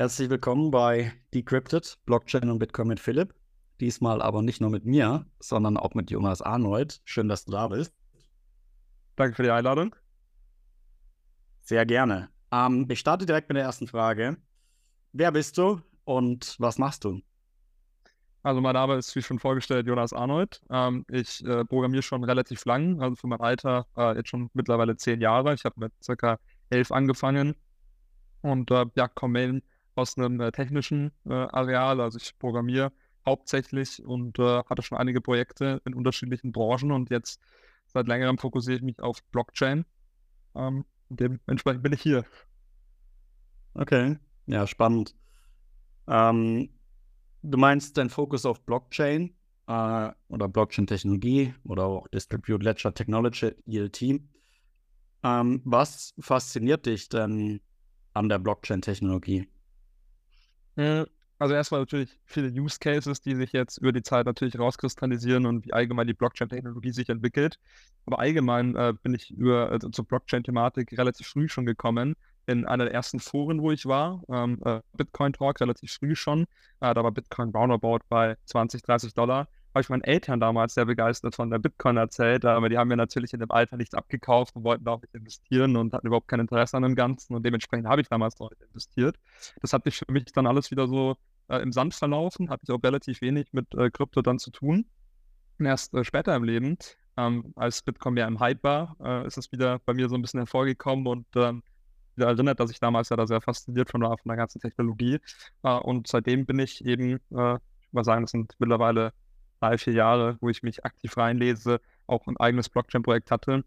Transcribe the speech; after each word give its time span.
Herzlich 0.00 0.30
willkommen 0.30 0.70
bei 0.70 1.12
Decrypted, 1.34 1.98
Blockchain 2.06 2.48
und 2.48 2.58
Bitcoin 2.58 2.88
mit 2.88 2.98
Philipp. 2.98 3.34
Diesmal 3.80 4.22
aber 4.22 4.40
nicht 4.40 4.58
nur 4.58 4.70
mit 4.70 4.86
mir, 4.86 5.26
sondern 5.40 5.76
auch 5.76 5.92
mit 5.92 6.10
Jonas 6.10 6.40
Arnold. 6.40 7.02
Schön, 7.04 7.28
dass 7.28 7.44
du 7.44 7.52
da 7.52 7.68
bist. 7.68 7.92
Danke 9.16 9.34
für 9.34 9.42
die 9.42 9.50
Einladung. 9.50 9.94
Sehr 11.60 11.84
gerne. 11.84 12.30
Ähm, 12.50 12.86
ich 12.88 12.98
starte 12.98 13.26
direkt 13.26 13.50
mit 13.50 13.58
der 13.58 13.64
ersten 13.64 13.86
Frage. 13.88 14.38
Wer 15.12 15.32
bist 15.32 15.58
du 15.58 15.82
und 16.04 16.56
was 16.58 16.78
machst 16.78 17.04
du? 17.04 17.20
Also 18.42 18.62
mein 18.62 18.72
Name 18.72 18.96
ist, 18.96 19.14
wie 19.16 19.22
schon 19.22 19.38
vorgestellt, 19.38 19.86
Jonas 19.86 20.14
Arnold. 20.14 20.62
Ähm, 20.70 21.04
ich 21.10 21.44
äh, 21.44 21.62
programmiere 21.66 22.02
schon 22.02 22.24
relativ 22.24 22.64
lang, 22.64 23.02
also 23.02 23.16
für 23.16 23.26
mein 23.26 23.40
Alter 23.40 23.86
äh, 23.98 24.16
jetzt 24.16 24.30
schon 24.30 24.48
mittlerweile 24.54 24.96
zehn 24.96 25.20
Jahre. 25.20 25.52
Ich 25.52 25.66
habe 25.66 25.78
mit 25.78 25.92
circa 26.02 26.38
elf 26.70 26.90
angefangen 26.90 27.54
und 28.40 28.70
äh, 28.70 28.86
ja, 28.94 29.06
komme 29.08 29.60
aus 30.00 30.16
einem 30.16 30.40
äh, 30.40 30.50
technischen 30.52 31.12
äh, 31.26 31.32
Areal. 31.32 32.00
Also 32.00 32.18
ich 32.18 32.36
programmiere 32.38 32.92
hauptsächlich 33.26 34.02
und 34.04 34.38
äh, 34.38 34.62
hatte 34.64 34.82
schon 34.82 34.98
einige 34.98 35.20
Projekte 35.20 35.80
in 35.84 35.94
unterschiedlichen 35.94 36.52
Branchen 36.52 36.90
und 36.90 37.10
jetzt 37.10 37.40
seit 37.86 38.08
längerem 38.08 38.38
fokussiere 38.38 38.76
ich 38.76 38.82
mich 38.82 39.00
auf 39.00 39.22
Blockchain. 39.30 39.84
Ähm, 40.54 40.84
dementsprechend 41.08 41.82
bin 41.82 41.92
ich 41.92 42.02
hier. 42.02 42.24
Okay, 43.74 44.16
ja, 44.46 44.66
spannend. 44.66 45.14
Ähm, 46.08 46.70
du 47.42 47.58
meinst 47.58 47.96
dein 47.96 48.10
Fokus 48.10 48.46
auf 48.46 48.64
Blockchain 48.64 49.34
äh, 49.66 50.10
oder 50.28 50.48
Blockchain-Technologie 50.48 51.54
oder 51.64 51.84
auch 51.84 52.08
Distributed 52.08 52.62
Ledger 52.62 52.94
Technology, 52.94 53.52
ELT. 53.66 54.22
Ähm, 55.22 55.62
was 55.64 56.14
fasziniert 56.18 56.86
dich 56.86 57.08
denn 57.08 57.60
an 58.14 58.28
der 58.28 58.38
Blockchain-Technologie? 58.38 59.46
Hm, 60.76 61.06
also 61.38 61.54
erstmal 61.54 61.80
natürlich 61.80 62.18
viele 62.26 62.48
Use 62.48 62.78
Cases, 62.78 63.20
die 63.22 63.34
sich 63.34 63.52
jetzt 63.52 63.78
über 63.78 63.92
die 63.92 64.02
Zeit 64.02 64.26
natürlich 64.26 64.58
rauskristallisieren 64.58 65.46
und 65.46 65.64
wie 65.64 65.72
allgemein 65.72 66.06
die 66.06 66.12
Blockchain-Technologie 66.12 66.92
sich 66.92 67.08
entwickelt. 67.08 67.58
Aber 68.04 68.18
allgemein 68.18 68.76
äh, 68.76 68.92
bin 69.02 69.14
ich 69.14 69.30
über 69.30 69.70
also 69.70 69.88
zur 69.88 70.04
Blockchain-Thematik 70.06 70.96
relativ 70.98 71.26
früh 71.28 71.48
schon 71.48 71.64
gekommen. 71.64 72.14
In 72.46 72.66
einer 72.66 72.84
der 72.84 72.94
ersten 72.94 73.20
Foren, 73.20 73.62
wo 73.62 73.70
ich 73.70 73.86
war, 73.86 74.22
ähm, 74.28 74.60
äh, 74.64 74.80
Bitcoin 74.94 75.32
Talk, 75.32 75.60
relativ 75.60 75.92
früh 75.92 76.14
schon. 76.14 76.42
Äh, 76.80 76.92
da 76.94 77.02
war 77.02 77.12
Bitcoin 77.12 77.50
roundabout 77.50 78.00
bei 78.08 78.36
20, 78.44 78.82
30 78.82 79.14
Dollar 79.14 79.48
habe 79.74 79.82
ich 79.82 79.88
meinen 79.88 80.02
Eltern 80.02 80.40
damals 80.40 80.74
sehr 80.74 80.84
begeistert 80.84 81.34
von 81.34 81.50
der 81.50 81.58
Bitcoin 81.58 81.96
erzählt, 81.96 82.44
aber 82.44 82.68
die 82.68 82.76
haben 82.76 82.88
mir 82.88 82.96
natürlich 82.96 83.32
in 83.32 83.40
dem 83.40 83.50
Alter 83.50 83.76
nichts 83.76 83.94
abgekauft 83.94 84.56
und 84.56 84.64
wollten 84.64 84.86
auch 84.88 85.00
nicht 85.00 85.14
investieren 85.14 85.76
und 85.76 85.92
hatten 85.92 86.06
überhaupt 86.06 86.28
kein 86.28 86.40
Interesse 86.40 86.76
an 86.76 86.82
dem 86.82 86.96
Ganzen 86.96 87.34
und 87.34 87.44
dementsprechend 87.44 87.86
habe 87.86 88.00
ich 88.00 88.08
damals 88.08 88.38
noch 88.40 88.50
nicht 88.50 88.62
investiert. 88.62 89.16
Das 89.60 89.72
hat 89.72 89.84
sich 89.84 89.96
für 89.96 90.10
mich 90.10 90.24
dann 90.32 90.46
alles 90.46 90.70
wieder 90.70 90.88
so 90.88 91.16
äh, 91.48 91.58
im 91.58 91.72
Sand 91.72 91.94
verlaufen, 91.94 92.50
hatte 92.50 92.64
ich 92.64 92.70
auch 92.70 92.82
relativ 92.82 93.20
wenig 93.20 93.48
mit 93.52 93.72
äh, 93.74 93.90
Krypto 93.90 94.22
dann 94.22 94.38
zu 94.38 94.50
tun. 94.50 94.86
Erst 95.60 95.94
äh, 95.94 96.04
später 96.04 96.34
im 96.34 96.44
Leben, 96.44 96.76
ähm, 97.16 97.52
als 97.54 97.82
Bitcoin 97.82 98.16
ja 98.16 98.26
im 98.26 98.40
Hype 98.40 98.62
war, 98.64 98.96
äh, 99.02 99.26
ist 99.26 99.38
es 99.38 99.52
wieder 99.52 99.78
bei 99.80 99.94
mir 99.94 100.08
so 100.08 100.16
ein 100.16 100.22
bisschen 100.22 100.40
hervorgekommen 100.40 101.06
und 101.06 101.26
ähm, 101.36 101.62
wieder 102.16 102.28
erinnert, 102.28 102.60
dass 102.60 102.70
ich 102.70 102.80
damals 102.80 103.08
ja 103.08 103.16
da 103.16 103.26
sehr 103.26 103.40
fasziniert 103.40 103.90
von 103.90 104.02
war, 104.02 104.16
von 104.18 104.28
der 104.28 104.36
ganzen 104.36 104.60
Technologie. 104.60 105.18
Äh, 105.62 105.78
und 105.78 106.08
seitdem 106.08 106.46
bin 106.46 106.58
ich 106.58 106.84
eben, 106.84 107.14
äh, 107.30 107.56
ich 107.56 107.92
würde 107.92 108.04
sagen, 108.04 108.22
das 108.22 108.30
sind 108.32 108.54
mittlerweile 108.58 109.12
drei, 109.60 109.78
vier 109.78 109.92
Jahre, 109.92 110.36
wo 110.40 110.48
ich 110.48 110.62
mich 110.62 110.84
aktiv 110.84 111.16
reinlese, 111.16 111.80
auch 112.06 112.26
ein 112.26 112.36
eigenes 112.38 112.68
Blockchain-Projekt 112.68 113.30
hatte, 113.30 113.64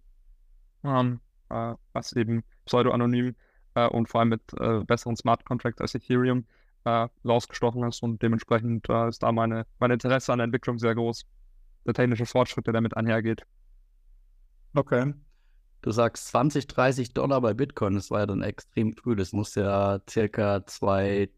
ähm, 0.84 1.20
äh, 1.50 1.76
was 1.94 2.14
eben 2.14 2.44
pseudo-anonym 2.66 3.36
äh, 3.76 3.88
und 3.88 4.10
vor 4.10 4.20
allem 4.22 4.30
mit 4.30 4.42
äh, 4.60 4.80
besseren 4.84 5.16
Smart 5.16 5.46
Contracts 5.46 5.82
als 5.82 5.96
Ethereum 5.96 6.46
äh, 6.86 7.08
rausgestochen 7.26 7.84
ist 7.84 8.04
und 8.04 8.22
dementsprechend 8.22 8.90
äh, 8.90 9.08
ist 9.10 9.24
da 9.24 9.32
meine, 9.32 9.66
mein 9.80 9.92
Interesse 9.92 10.34
an 10.34 10.40
der 10.40 10.46
Entwicklung 10.46 10.80
sehr 10.80 10.96
groß. 10.96 11.26
Der 11.86 11.94
technische 11.94 12.26
Fortschritt, 12.26 12.66
der 12.66 12.74
damit 12.74 12.98
einhergeht. 12.98 13.46
Okay. 14.74 15.14
Du 15.82 15.92
sagst 15.92 16.28
20, 16.30 16.68
30 16.68 17.14
Dollar 17.14 17.42
bei 17.42 17.54
Bitcoin, 17.54 17.96
das 17.96 18.10
war 18.10 18.22
ja 18.22 18.26
dann 18.26 18.42
extrem 18.42 18.94
früh. 18.94 19.18
Das 19.18 19.34
muss 19.34 19.54
ja 19.56 20.00
circa 20.10 20.66
2012 20.66 21.34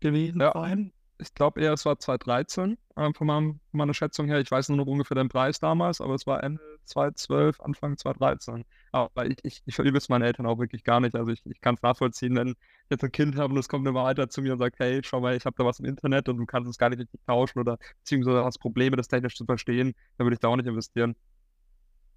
gewesen 0.00 0.40
ja. 0.40 0.52
sein 0.52 0.92
ich 1.18 1.34
glaube 1.34 1.60
eher, 1.60 1.72
es 1.72 1.84
war 1.84 1.98
2013 1.98 2.76
äh, 2.96 3.12
von, 3.12 3.26
meinem, 3.26 3.60
von, 3.70 3.78
meiner 3.78 3.94
Schätzung 3.94 4.26
her. 4.26 4.40
Ich 4.40 4.50
weiß 4.50 4.68
nur 4.68 4.78
noch 4.78 4.86
ungefähr 4.86 5.14
den 5.14 5.28
Preis 5.28 5.58
damals, 5.58 6.00
aber 6.00 6.14
es 6.14 6.26
war 6.26 6.42
Ende 6.42 6.60
2012, 6.84 7.60
Anfang 7.60 7.96
2013. 7.96 8.64
Aber 8.92 9.26
ich, 9.26 9.38
ich, 9.42 9.62
ich 9.64 9.74
verübe 9.74 9.98
es 9.98 10.08
meinen 10.08 10.22
Eltern 10.22 10.46
auch 10.46 10.58
wirklich 10.58 10.84
gar 10.84 11.00
nicht. 11.00 11.14
Also 11.14 11.32
ich, 11.32 11.44
ich 11.46 11.60
kann 11.60 11.74
es 11.74 11.82
nachvollziehen, 11.82 12.36
wenn 12.36 12.48
ich 12.48 12.56
jetzt 12.90 13.04
ein 13.04 13.12
Kind 13.12 13.36
habe 13.36 13.52
und 13.52 13.58
es 13.58 13.68
kommt 13.68 13.86
immer 13.86 14.04
weiter 14.04 14.28
zu 14.28 14.42
mir 14.42 14.52
und 14.52 14.58
sagt, 14.58 14.78
hey, 14.78 15.00
schau 15.04 15.20
mal, 15.20 15.36
ich 15.36 15.44
habe 15.44 15.56
da 15.56 15.64
was 15.64 15.78
im 15.80 15.86
Internet 15.86 16.28
und 16.28 16.36
du 16.38 16.46
kannst 16.46 16.70
es 16.70 16.78
gar 16.78 16.90
nicht 16.90 17.00
richtig 17.00 17.20
tauschen 17.26 17.58
oder 17.60 17.78
beziehungsweise 18.00 18.44
hast 18.44 18.58
Probleme, 18.58 18.96
das 18.96 19.08
technisch 19.08 19.36
zu 19.36 19.44
verstehen, 19.44 19.94
dann 20.18 20.26
würde 20.26 20.34
ich 20.34 20.40
da 20.40 20.48
auch 20.48 20.56
nicht 20.56 20.66
investieren. 20.66 21.16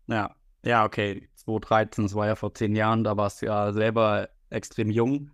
Ja, 0.08 0.36
ja, 0.64 0.86
okay. 0.86 1.30
2013, 1.36 2.06
das 2.06 2.16
war 2.16 2.28
ja 2.28 2.36
vor 2.36 2.54
zehn 2.54 2.76
Jahren, 2.76 3.04
da 3.04 3.16
warst 3.16 3.42
du 3.42 3.48
ja 3.48 3.72
selber 3.72 4.30
extrem 4.50 4.90
jung. 4.90 5.32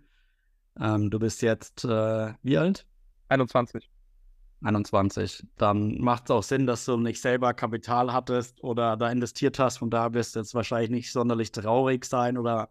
Ähm, 0.78 1.10
du 1.10 1.18
bist 1.18 1.42
jetzt 1.42 1.84
äh, 1.84 2.34
wie 2.42 2.58
alt? 2.58 2.86
21. 3.28 3.90
21. 4.62 5.46
Dann 5.58 5.98
macht 6.00 6.24
es 6.24 6.30
auch 6.30 6.42
Sinn, 6.42 6.66
dass 6.66 6.84
du 6.84 6.96
nicht 6.96 7.20
selber 7.20 7.54
Kapital 7.54 8.12
hattest 8.12 8.62
oder 8.62 8.96
da 8.96 9.10
investiert 9.10 9.58
hast. 9.58 9.78
Von 9.78 9.90
da 9.90 10.12
wirst 10.14 10.34
du 10.34 10.40
jetzt 10.40 10.54
wahrscheinlich 10.54 10.90
nicht 10.90 11.12
sonderlich 11.12 11.52
traurig 11.52 12.04
sein 12.04 12.38
oder 12.38 12.70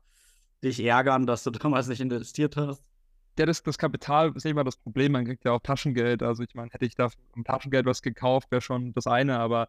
dich 0.63 0.83
ärgern, 0.83 1.25
dass 1.25 1.43
du 1.43 1.51
damals 1.51 1.87
nicht 1.87 2.01
investiert 2.01 2.57
hast. 2.57 2.83
Ja, 3.37 3.45
das, 3.45 3.61
das 3.63 3.77
Kapital 3.77 4.31
ist 4.35 4.45
immer 4.45 4.63
das 4.63 4.77
Problem. 4.77 5.11
Man 5.11 5.25
kriegt 5.25 5.43
ja 5.43 5.51
auch 5.51 5.59
Taschengeld. 5.59 6.23
Also, 6.23 6.43
ich 6.43 6.55
meine, 6.55 6.71
hätte 6.71 6.85
ich 6.85 6.95
da 6.95 7.09
um 7.35 7.43
Taschengeld 7.43 7.85
was 7.85 8.01
gekauft, 8.01 8.49
wäre 8.49 8.61
schon 8.61 8.93
das 8.93 9.07
eine. 9.07 9.39
Aber 9.39 9.67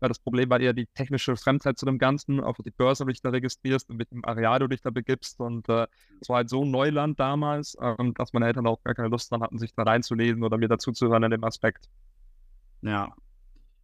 weil 0.00 0.08
das 0.08 0.18
Problem 0.18 0.50
war 0.50 0.60
eher 0.60 0.72
die 0.72 0.86
technische 0.86 1.36
Fremdheit 1.36 1.78
zu 1.78 1.86
dem 1.86 1.98
Ganzen, 1.98 2.40
auf 2.40 2.56
die 2.64 2.70
Börse, 2.70 3.04
wo 3.04 3.06
du 3.06 3.12
dich 3.12 3.22
da 3.22 3.30
registrierst 3.30 3.90
und 3.90 3.96
mit 3.96 4.10
dem 4.10 4.24
Areal, 4.24 4.58
du 4.60 4.68
dich 4.68 4.82
da 4.82 4.90
begibst. 4.90 5.40
Und 5.40 5.68
äh, 5.68 5.86
es 6.20 6.28
war 6.28 6.36
halt 6.36 6.48
so 6.48 6.64
ein 6.64 6.70
Neuland 6.70 7.20
damals, 7.20 7.76
ähm, 7.80 8.14
dass 8.14 8.32
meine 8.32 8.46
Eltern 8.46 8.66
auch 8.66 8.82
gar 8.82 8.94
keine 8.94 9.08
Lust 9.08 9.30
dran 9.30 9.42
hatten, 9.42 9.58
sich 9.58 9.74
da 9.74 9.82
reinzulesen 9.82 10.42
oder 10.42 10.58
mir 10.58 10.68
dazuzuhören 10.68 11.22
in 11.22 11.30
dem 11.30 11.44
Aspekt. 11.44 11.88
Ja, 12.82 13.14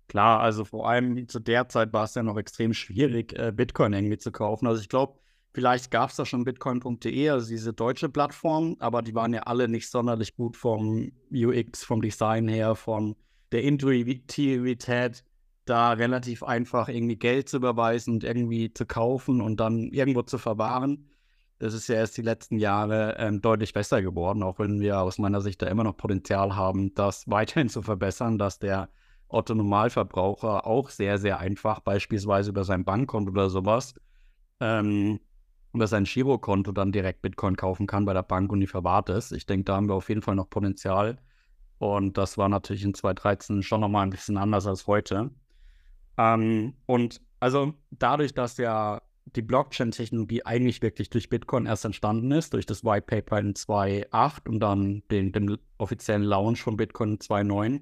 klar, 0.09 0.41
also 0.41 0.65
vor 0.65 0.89
allem 0.89 1.29
zu 1.29 1.39
der 1.39 1.69
Zeit 1.69 1.93
war 1.93 2.05
es 2.05 2.15
ja 2.15 2.23
noch 2.23 2.39
extrem 2.39 2.73
schwierig, 2.73 3.39
äh, 3.39 3.53
Bitcoin 3.55 3.93
irgendwie 3.93 4.19
zu 4.19 4.33
kaufen. 4.33 4.67
Also 4.67 4.81
ich 4.81 4.89
glaube, 4.89 5.19
vielleicht 5.53 5.91
gab 5.91 6.11
es 6.11 6.17
da 6.17 6.25
schon 6.25 6.45
bitcoin.de, 6.45 7.31
also 7.31 7.49
diese 7.49 7.73
deutsche 7.73 8.09
Plattform, 8.09 8.77
aber 8.79 9.03
die 9.03 9.15
waren 9.15 9.35
ja 9.35 9.43
alle 9.43 9.69
nicht 9.69 9.91
sonderlich 9.91 10.35
gut 10.37 10.57
vom 10.57 11.13
UX, 11.31 11.85
vom 11.85 12.01
Design 12.01 12.49
her, 12.49 12.75
von 12.75 13.17
der 13.53 13.63
Intuitivität 13.63 15.25
da 15.67 15.93
relativ 15.93 16.43
einfach 16.43 16.89
irgendwie 16.89 17.17
Geld 17.17 17.49
zu 17.49 17.59
überweisen 17.59 18.15
und 18.15 18.25
irgendwie 18.25 18.73
zu 18.73 18.87
kaufen 18.87 19.41
und 19.41 19.61
dann 19.61 19.91
irgendwo 19.93 20.23
zu 20.23 20.39
verwahren. 20.39 21.11
Das 21.59 21.75
ist 21.75 21.89
ja 21.89 21.97
erst 21.97 22.17
die 22.17 22.23
letzten 22.23 22.59
Jahre 22.59 23.17
ähm, 23.19 23.41
deutlich 23.41 23.73
besser 23.73 24.03
geworden, 24.03 24.43
auch 24.43 24.59
wenn 24.59 24.81
wir 24.81 25.01
aus 25.01 25.19
meiner 25.19 25.41
Sicht 25.41 25.63
da 25.63 25.67
immer 25.69 25.85
noch 25.85 25.97
Potenzial 25.97 26.55
haben, 26.57 26.95
das 26.95 27.25
weiterhin 27.31 27.69
zu 27.69 27.83
verbessern, 27.83 28.39
dass 28.39 28.59
der 28.59 28.89
Otto 29.29 29.55
Normalverbraucher 29.55 30.67
auch 30.67 30.91
sehr, 30.91 31.19
sehr 31.19 31.39
einfach, 31.39 31.81
beispielsweise 31.81 32.51
über 32.51 32.65
sein 32.65 32.85
Bankkonto 32.85 33.33
oder 33.33 33.51
sowas, 33.51 33.95
ähm, 34.61 35.21
über 35.73 35.87
sein 35.87 36.05
Girokonto 36.05 36.73
dann 36.73 36.93
direkt 36.93 37.23
Bitcoin 37.23 37.57
kaufen 37.57 37.87
kann 37.87 38.05
bei 38.05 38.15
der 38.15 38.23
Bank 38.23 38.53
und 38.53 38.61
die 38.61 38.67
verwahrt 38.67 39.09
ist. 39.09 39.33
Ich 39.33 39.47
denke, 39.47 39.65
da 39.65 39.77
haben 39.77 39.89
wir 39.89 39.95
auf 39.95 40.09
jeden 40.09 40.23
Fall 40.23 40.37
noch 40.37 40.49
Potenzial. 40.49 41.19
Und 41.79 42.17
das 42.17 42.39
war 42.39 42.49
natürlich 42.49 42.85
in 42.85 42.95
2013 42.95 43.63
schon 43.63 43.81
nochmal 43.81 44.05
ein 44.05 44.11
bisschen 44.11 44.39
anders 44.39 44.67
als 44.67 44.87
heute. 44.87 45.31
Ähm, 46.19 46.75
und 46.87 47.21
also 47.41 47.75
dadurch, 47.91 48.35
dass 48.35 48.57
ja 48.57 49.03
die 49.35 49.43
Blockchain-Technologie 49.43 50.45
eigentlich 50.45 50.83
wirklich 50.83 51.11
durch 51.11 51.29
Bitcoin 51.29 51.67
erst 51.67 51.85
entstanden 51.85 52.31
ist, 52.31 52.55
durch 52.55 52.65
das 52.65 52.85
White 52.85 53.07
Paper 53.07 53.39
in 53.39 53.55
2.8 53.55 54.49
und 54.49 54.61
dann 54.61 55.03
den, 55.11 55.33
den, 55.33 55.59
offiziellen 55.79 56.23
Launch 56.23 56.63
von 56.63 56.77
Bitcoin 56.77 57.13
in 57.13 57.19
2.9, 57.19 57.81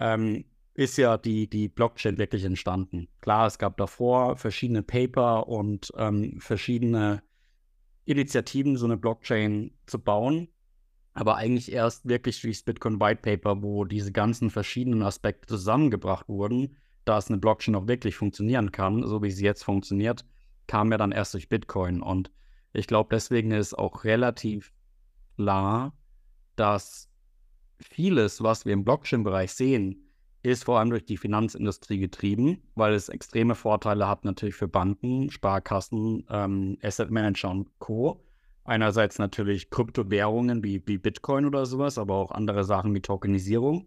ähm, 0.00 0.44
ist 0.74 0.98
ja 0.98 1.16
die, 1.16 1.48
die 1.48 1.68
Blockchain 1.68 2.18
wirklich 2.18 2.44
entstanden. 2.44 3.08
Klar, 3.20 3.46
es 3.46 3.58
gab 3.58 3.78
davor 3.78 4.36
verschiedene 4.36 4.82
Paper 4.82 5.48
und 5.48 5.92
ähm, 5.96 6.38
verschiedene 6.40 7.22
Initiativen, 8.04 8.76
so 8.76 8.84
eine 8.84 8.98
Blockchain 8.98 9.72
zu 9.86 9.98
bauen, 9.98 10.48
aber 11.14 11.36
eigentlich 11.36 11.72
erst 11.72 12.06
wirklich 12.06 12.40
durch 12.42 12.58
das 12.58 12.64
Bitcoin 12.64 13.00
White 13.00 13.22
Paper, 13.22 13.62
wo 13.62 13.84
diese 13.84 14.12
ganzen 14.12 14.50
verschiedenen 14.50 15.02
Aspekte 15.02 15.46
zusammengebracht 15.46 16.28
wurden 16.28 16.76
dass 17.06 17.28
eine 17.28 17.38
Blockchain 17.38 17.74
auch 17.76 17.86
wirklich 17.86 18.16
funktionieren 18.16 18.72
kann, 18.72 19.06
so 19.06 19.22
wie 19.22 19.30
sie 19.30 19.44
jetzt 19.44 19.64
funktioniert, 19.64 20.24
kam 20.66 20.90
ja 20.90 20.98
dann 20.98 21.12
erst 21.12 21.32
durch 21.34 21.48
Bitcoin. 21.48 22.02
Und 22.02 22.30
ich 22.72 22.86
glaube, 22.86 23.08
deswegen 23.12 23.52
ist 23.52 23.74
auch 23.74 24.04
relativ 24.04 24.72
klar, 25.36 25.94
dass 26.56 27.08
vieles, 27.78 28.42
was 28.42 28.66
wir 28.66 28.72
im 28.72 28.84
Blockchain-Bereich 28.84 29.52
sehen, 29.52 30.02
ist 30.42 30.64
vor 30.64 30.78
allem 30.78 30.90
durch 30.90 31.04
die 31.04 31.16
Finanzindustrie 31.16 31.98
getrieben, 31.98 32.62
weil 32.74 32.94
es 32.94 33.08
extreme 33.08 33.54
Vorteile 33.54 34.08
hat 34.08 34.24
natürlich 34.24 34.54
für 34.54 34.68
Banken, 34.68 35.30
Sparkassen, 35.30 36.24
ähm, 36.30 36.78
Asset 36.82 37.10
Manager 37.10 37.50
und 37.50 37.78
Co. 37.78 38.24
Einerseits 38.64 39.18
natürlich 39.18 39.70
Kryptowährungen 39.70 40.62
wie, 40.64 40.82
wie 40.86 40.98
Bitcoin 40.98 41.46
oder 41.46 41.66
sowas, 41.66 41.98
aber 41.98 42.14
auch 42.14 42.30
andere 42.32 42.64
Sachen 42.64 42.94
wie 42.94 43.00
Tokenisierung. 43.00 43.86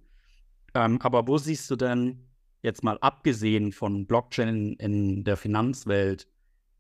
Ähm, 0.73 0.99
aber 1.01 1.27
wo 1.27 1.37
siehst 1.37 1.69
du 1.71 1.75
denn 1.75 2.28
jetzt 2.61 2.83
mal 2.83 2.97
abgesehen 2.99 3.71
von 3.71 4.05
Blockchain 4.05 4.73
in 4.73 5.23
der 5.23 5.37
Finanzwelt 5.37 6.27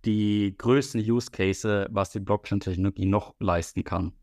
die 0.05 0.55
größten 0.57 1.01
Use 1.01 1.29
Cases, 1.31 1.87
was 1.89 2.11
die 2.11 2.19
Blockchain-Technologie 2.19 3.05
noch 3.05 3.35
leisten 3.39 3.83
kann? 3.83 4.13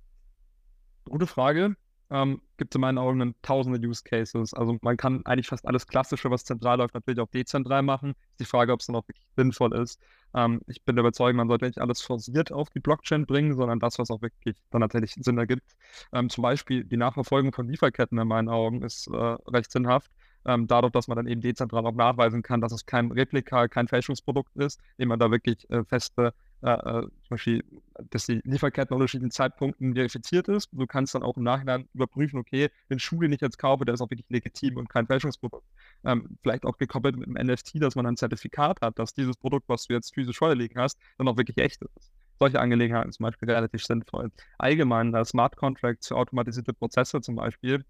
Gute 1.05 1.27
Frage. 1.27 1.77
Ähm, 2.09 2.41
gibt 2.57 2.73
es 2.73 2.77
in 2.77 2.83
meinen 2.83 2.99
Augen 2.99 3.35
tausende 3.43 3.85
Use 3.87 4.03
Cases. 4.05 4.55
Also 4.55 4.79
man 4.81 4.97
kann 4.97 5.27
eigentlich 5.27 5.49
fast 5.49 5.67
alles 5.67 5.87
Klassische, 5.87 6.31
was 6.31 6.45
zentral 6.45 6.79
läuft, 6.79 6.95
natürlich 6.95 7.21
auch 7.21 7.29
dezentral 7.29 7.83
machen. 7.83 8.15
Ist 8.31 8.41
die 8.41 8.45
Frage, 8.45 8.73
ob 8.73 8.81
es 8.81 8.87
dann 8.87 8.97
auch 8.97 9.07
wirklich 9.09 9.27
sinnvoll 9.37 9.75
ist. 9.75 10.01
Ähm, 10.33 10.61
ich 10.69 10.85
bin 10.85 10.95
der 10.95 11.03
Überzeugung, 11.03 11.37
man 11.37 11.49
sollte 11.49 11.67
nicht 11.67 11.81
alles 11.81 12.01
forciert 12.03 12.53
auf 12.53 12.71
die 12.71 12.81
Blockchain 12.81 13.27
bringen, 13.27 13.57
sondern 13.57 13.81
das, 13.81 13.99
was 13.99 14.11
auch 14.11 14.23
wirklich 14.23 14.57
dann 14.71 14.83
tatsächlich 14.83 15.15
Sinn 15.15 15.37
ergibt. 15.37 15.77
Ähm, 16.13 16.31
zum 16.31 16.43
Beispiel 16.43 16.85
die 16.85 16.97
Nachverfolgung 16.97 17.53
von 17.53 17.69
Lieferketten 17.69 18.19
in 18.19 18.29
meinen 18.29 18.49
Augen 18.49 18.83
ist 18.83 19.09
äh, 19.09 19.17
recht 19.17 19.73
sinnhaft 19.73 20.11
ähm, 20.47 20.67
dadurch, 20.67 20.93
dass 20.93 21.09
man 21.09 21.17
dann 21.17 21.27
eben 21.27 21.41
dezentral 21.41 21.85
auch 21.87 21.95
nachweisen 21.95 22.43
kann, 22.43 22.61
dass 22.61 22.73
es 22.73 22.87
kein 22.87 23.11
Replika, 23.11 23.69
kein 23.69 23.89
Fälschungsprodukt 23.89 24.57
ist, 24.57 24.81
indem 24.97 25.09
man 25.11 25.19
da 25.19 25.31
wirklich 25.31 25.69
äh, 25.71 25.85
feste, 25.85 26.33
äh, 26.63 26.71
äh, 26.71 27.01
zum 27.03 27.11
Beispiel, 27.31 27.65
dass 28.11 28.27
die 28.27 28.41
Lieferketten 28.45 28.95
an 28.95 29.01
unterschiedlichen 29.01 29.31
Zeitpunkten 29.31 29.95
verifiziert 29.95 30.49
ist. 30.49 30.69
Du 30.73 30.87
kannst 30.87 31.15
dann 31.15 31.23
auch 31.23 31.37
im 31.37 31.43
Nachhinein 31.43 31.89
überprüfen, 31.95 32.39
okay, 32.39 32.71
den 32.89 32.99
Schuh, 32.99 33.21
den 33.21 33.33
ich 33.33 33.41
jetzt 33.41 33.59
kaufe, 33.59 33.85
der 33.85 33.95
ist 33.95 34.01
auch 34.01 34.11
wirklich 34.11 34.29
legitim 34.29 34.77
und 34.77 34.89
kein 34.89 35.07
Fälschungsprodukt. 35.07 35.67
Ähm, 36.05 36.39
vielleicht 36.43 36.65
auch 36.65 36.79
gekoppelt 36.79 37.17
mit 37.17 37.29
einem 37.29 37.49
NFT, 37.49 37.83
dass 37.83 37.97
man 37.97 38.07
ein 38.07 38.17
Zertifikat 38.17 38.81
hat, 38.81 38.99
dass 38.99 39.15
dieses 39.15 39.37
Produkt, 39.37 39.69
was 39.69 39.87
du 39.87 39.95
jetzt 39.95 40.15
physisch 40.15 40.39
vorliegen 40.39 40.81
hast, 40.81 40.99
dann 41.19 41.29
auch 41.29 41.37
wirklich 41.37 41.59
echt 41.59 41.83
ist 41.83 42.13
solche 42.39 42.61
Angelegenheiten 42.61 43.13
zum 43.13 43.25
Beispiel 43.25 43.51
relativ 43.51 43.85
sinnvoll. 43.85 44.31
Allgemein, 44.59 45.13
da 45.13 45.25
Smart 45.25 45.57
Contracts 45.57 46.09
für 46.09 46.17
automatisierte 46.17 46.73
Prozesse 46.75 47.21
zum 47.21 47.37
Beispiel, 47.37 47.85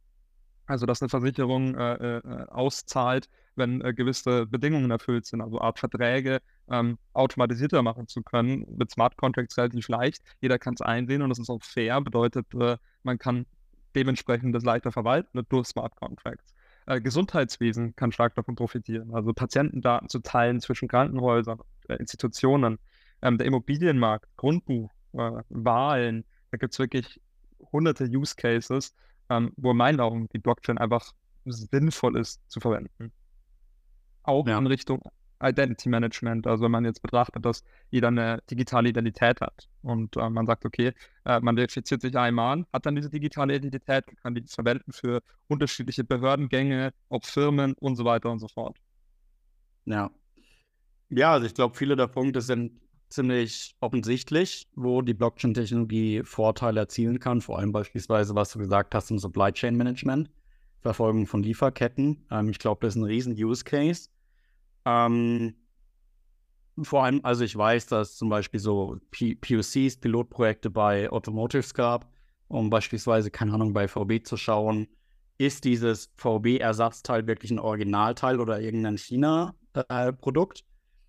also, 0.66 0.84
dass 0.86 1.00
eine 1.00 1.08
Versicherung 1.08 1.74
äh, 1.76 2.18
äh, 2.18 2.46
auszahlt, 2.48 3.28
wenn 3.54 3.80
äh, 3.80 3.94
gewisse 3.94 4.46
Bedingungen 4.46 4.90
erfüllt 4.90 5.26
sind, 5.26 5.40
also 5.40 5.60
Art 5.60 5.78
Verträge 5.78 6.40
ähm, 6.68 6.98
automatisierter 7.12 7.82
machen 7.82 8.08
zu 8.08 8.22
können. 8.22 8.66
Mit 8.76 8.90
Smart 8.90 9.16
Contracts 9.16 9.56
relativ 9.56 9.88
leicht. 9.88 10.22
Jeder 10.40 10.58
kann 10.58 10.74
es 10.74 10.80
einsehen 10.80 11.22
und 11.22 11.30
das 11.30 11.38
ist 11.38 11.50
auch 11.50 11.62
fair. 11.62 12.00
Bedeutet, 12.00 12.46
äh, 12.54 12.76
man 13.02 13.18
kann 13.18 13.46
dementsprechend 13.94 14.54
das 14.54 14.64
leichter 14.64 14.92
verwalten 14.92 15.40
durch 15.48 15.68
Smart 15.68 15.94
Contracts. 15.96 16.52
Äh, 16.86 17.00
Gesundheitswesen 17.00 17.94
kann 17.94 18.12
stark 18.12 18.34
davon 18.34 18.56
profitieren. 18.56 19.14
Also 19.14 19.32
Patientendaten 19.32 20.08
zu 20.08 20.18
teilen 20.18 20.60
zwischen 20.60 20.88
Krankenhäusern, 20.88 21.60
äh, 21.88 21.94
Institutionen. 21.94 22.78
Ähm, 23.22 23.38
der 23.38 23.46
Immobilienmarkt, 23.46 24.28
Grundbuch, 24.36 24.90
Wahlen, 25.12 26.26
da 26.50 26.58
gibt 26.58 26.74
es 26.74 26.78
wirklich 26.78 27.22
hunderte 27.72 28.04
Use 28.04 28.34
Cases, 28.36 28.94
ähm, 29.30 29.52
wo 29.56 29.72
in 29.72 29.76
meinen 29.76 30.00
Augen 30.00 30.28
die 30.32 30.38
Blockchain 30.38 30.78
einfach 30.78 31.12
sinnvoll 31.44 32.18
ist 32.18 32.40
zu 32.48 32.60
verwenden. 32.60 33.12
Auch 34.22 34.46
ja. 34.46 34.58
in 34.58 34.66
Richtung 34.66 35.02
Identity 35.42 35.88
Management. 35.88 36.46
Also 36.46 36.64
wenn 36.64 36.70
man 36.70 36.84
jetzt 36.84 37.02
betrachtet, 37.02 37.44
dass 37.44 37.62
jeder 37.90 38.08
eine 38.08 38.42
digitale 38.50 38.88
Identität 38.88 39.40
hat 39.40 39.68
und 39.82 40.16
äh, 40.16 40.30
man 40.30 40.46
sagt, 40.46 40.64
okay, 40.64 40.92
äh, 41.24 41.40
man 41.40 41.56
verifiziert 41.56 42.00
sich 42.00 42.16
einmal, 42.16 42.64
hat 42.72 42.86
dann 42.86 42.96
diese 42.96 43.10
digitale 43.10 43.54
Identität 43.54 44.06
und 44.08 44.16
kann 44.22 44.34
die 44.34 44.42
verwenden 44.42 44.92
für 44.92 45.22
unterschiedliche 45.48 46.04
Behördengänge, 46.04 46.92
auch 47.08 47.24
Firmen 47.24 47.74
und 47.74 47.96
so 47.96 48.04
weiter 48.04 48.30
und 48.30 48.38
so 48.38 48.48
fort. 48.48 48.78
Ja. 49.84 50.10
Ja, 51.08 51.32
also 51.32 51.46
ich 51.46 51.54
glaube, 51.54 51.76
viele 51.76 51.94
der 51.94 52.08
Punkte 52.08 52.40
sind 52.40 52.80
ziemlich 53.08 53.76
offensichtlich, 53.80 54.68
wo 54.74 55.02
die 55.02 55.14
Blockchain-Technologie 55.14 56.22
Vorteile 56.24 56.80
erzielen 56.80 57.18
kann, 57.18 57.40
vor 57.40 57.58
allem 57.58 57.72
beispielsweise, 57.72 58.34
was 58.34 58.52
du 58.52 58.58
gesagt 58.58 58.94
hast, 58.94 59.10
im 59.10 59.18
Supply 59.18 59.52
Chain 59.52 59.76
Management, 59.76 60.30
Verfolgung 60.80 61.26
von 61.26 61.42
Lieferketten. 61.42 62.26
Ähm, 62.30 62.48
ich 62.48 62.58
glaube, 62.58 62.86
das 62.86 62.94
ist 62.94 63.02
ein 63.02 63.04
riesen 63.04 63.34
Use 63.34 63.64
Case. 63.64 64.08
Ähm, 64.84 65.54
vor 66.82 67.04
allem, 67.04 67.20
also 67.22 67.44
ich 67.44 67.56
weiß, 67.56 67.86
dass 67.86 68.16
zum 68.16 68.28
Beispiel 68.28 68.60
so 68.60 68.98
P 69.10 69.34
POCs, 69.34 69.96
Pilotprojekte 69.96 70.70
bei 70.70 71.10
Automotives 71.10 71.72
gab, 71.74 72.10
um 72.48 72.70
beispielsweise, 72.70 73.30
keine 73.30 73.54
Ahnung, 73.54 73.72
bei 73.72 73.88
VW 73.88 74.22
zu 74.22 74.36
schauen, 74.36 74.86
ist 75.38 75.64
dieses 75.64 76.12
VW-Ersatzteil 76.16 77.26
wirklich 77.26 77.50
ein 77.50 77.58
Originalteil 77.58 78.40
oder 78.40 78.60
irgendein 78.60 78.98
China-Produkt? 78.98 80.64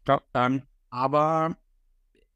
Äh, 0.05 0.11
ja. 0.11 0.21
Ähm, 0.33 0.63
aber 0.89 1.57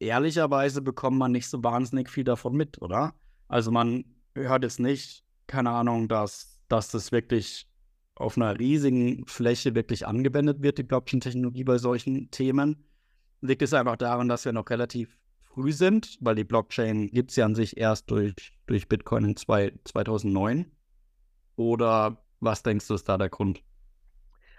ehrlicherweise 0.01 0.81
bekommt 0.81 1.17
man 1.17 1.31
nicht 1.31 1.47
so 1.47 1.63
wahnsinnig 1.63 2.09
viel 2.09 2.23
davon 2.23 2.55
mit, 2.55 2.81
oder? 2.81 3.13
Also 3.47 3.71
man 3.71 4.05
hört 4.35 4.63
jetzt 4.63 4.79
nicht, 4.79 5.23
keine 5.47 5.69
Ahnung, 5.69 6.07
dass, 6.07 6.59
dass 6.67 6.89
das 6.89 7.11
wirklich 7.11 7.67
auf 8.15 8.37
einer 8.37 8.57
riesigen 8.59 9.25
Fläche 9.27 9.75
wirklich 9.75 10.07
angewendet 10.07 10.61
wird, 10.61 10.77
die 10.77 10.83
Blockchain-Technologie 10.83 11.63
bei 11.63 11.77
solchen 11.77 12.29
Themen. 12.31 12.83
Liegt 13.41 13.61
es 13.61 13.73
einfach 13.73 13.95
daran, 13.95 14.27
dass 14.27 14.45
wir 14.45 14.53
noch 14.53 14.69
relativ 14.69 15.17
früh 15.39 15.71
sind, 15.71 16.17
weil 16.21 16.35
die 16.35 16.43
Blockchain 16.43 17.07
gibt 17.07 17.31
es 17.31 17.37
ja 17.37 17.45
an 17.45 17.55
sich 17.55 17.77
erst 17.77 18.09
durch, 18.09 18.33
durch 18.67 18.87
Bitcoin 18.87 19.25
in 19.25 19.35
zwei, 19.35 19.73
2009. 19.85 20.71
Oder 21.55 22.23
was 22.39 22.63
denkst 22.63 22.87
du, 22.87 22.95
ist 22.95 23.09
da 23.09 23.17
der 23.17 23.29
Grund? 23.29 23.63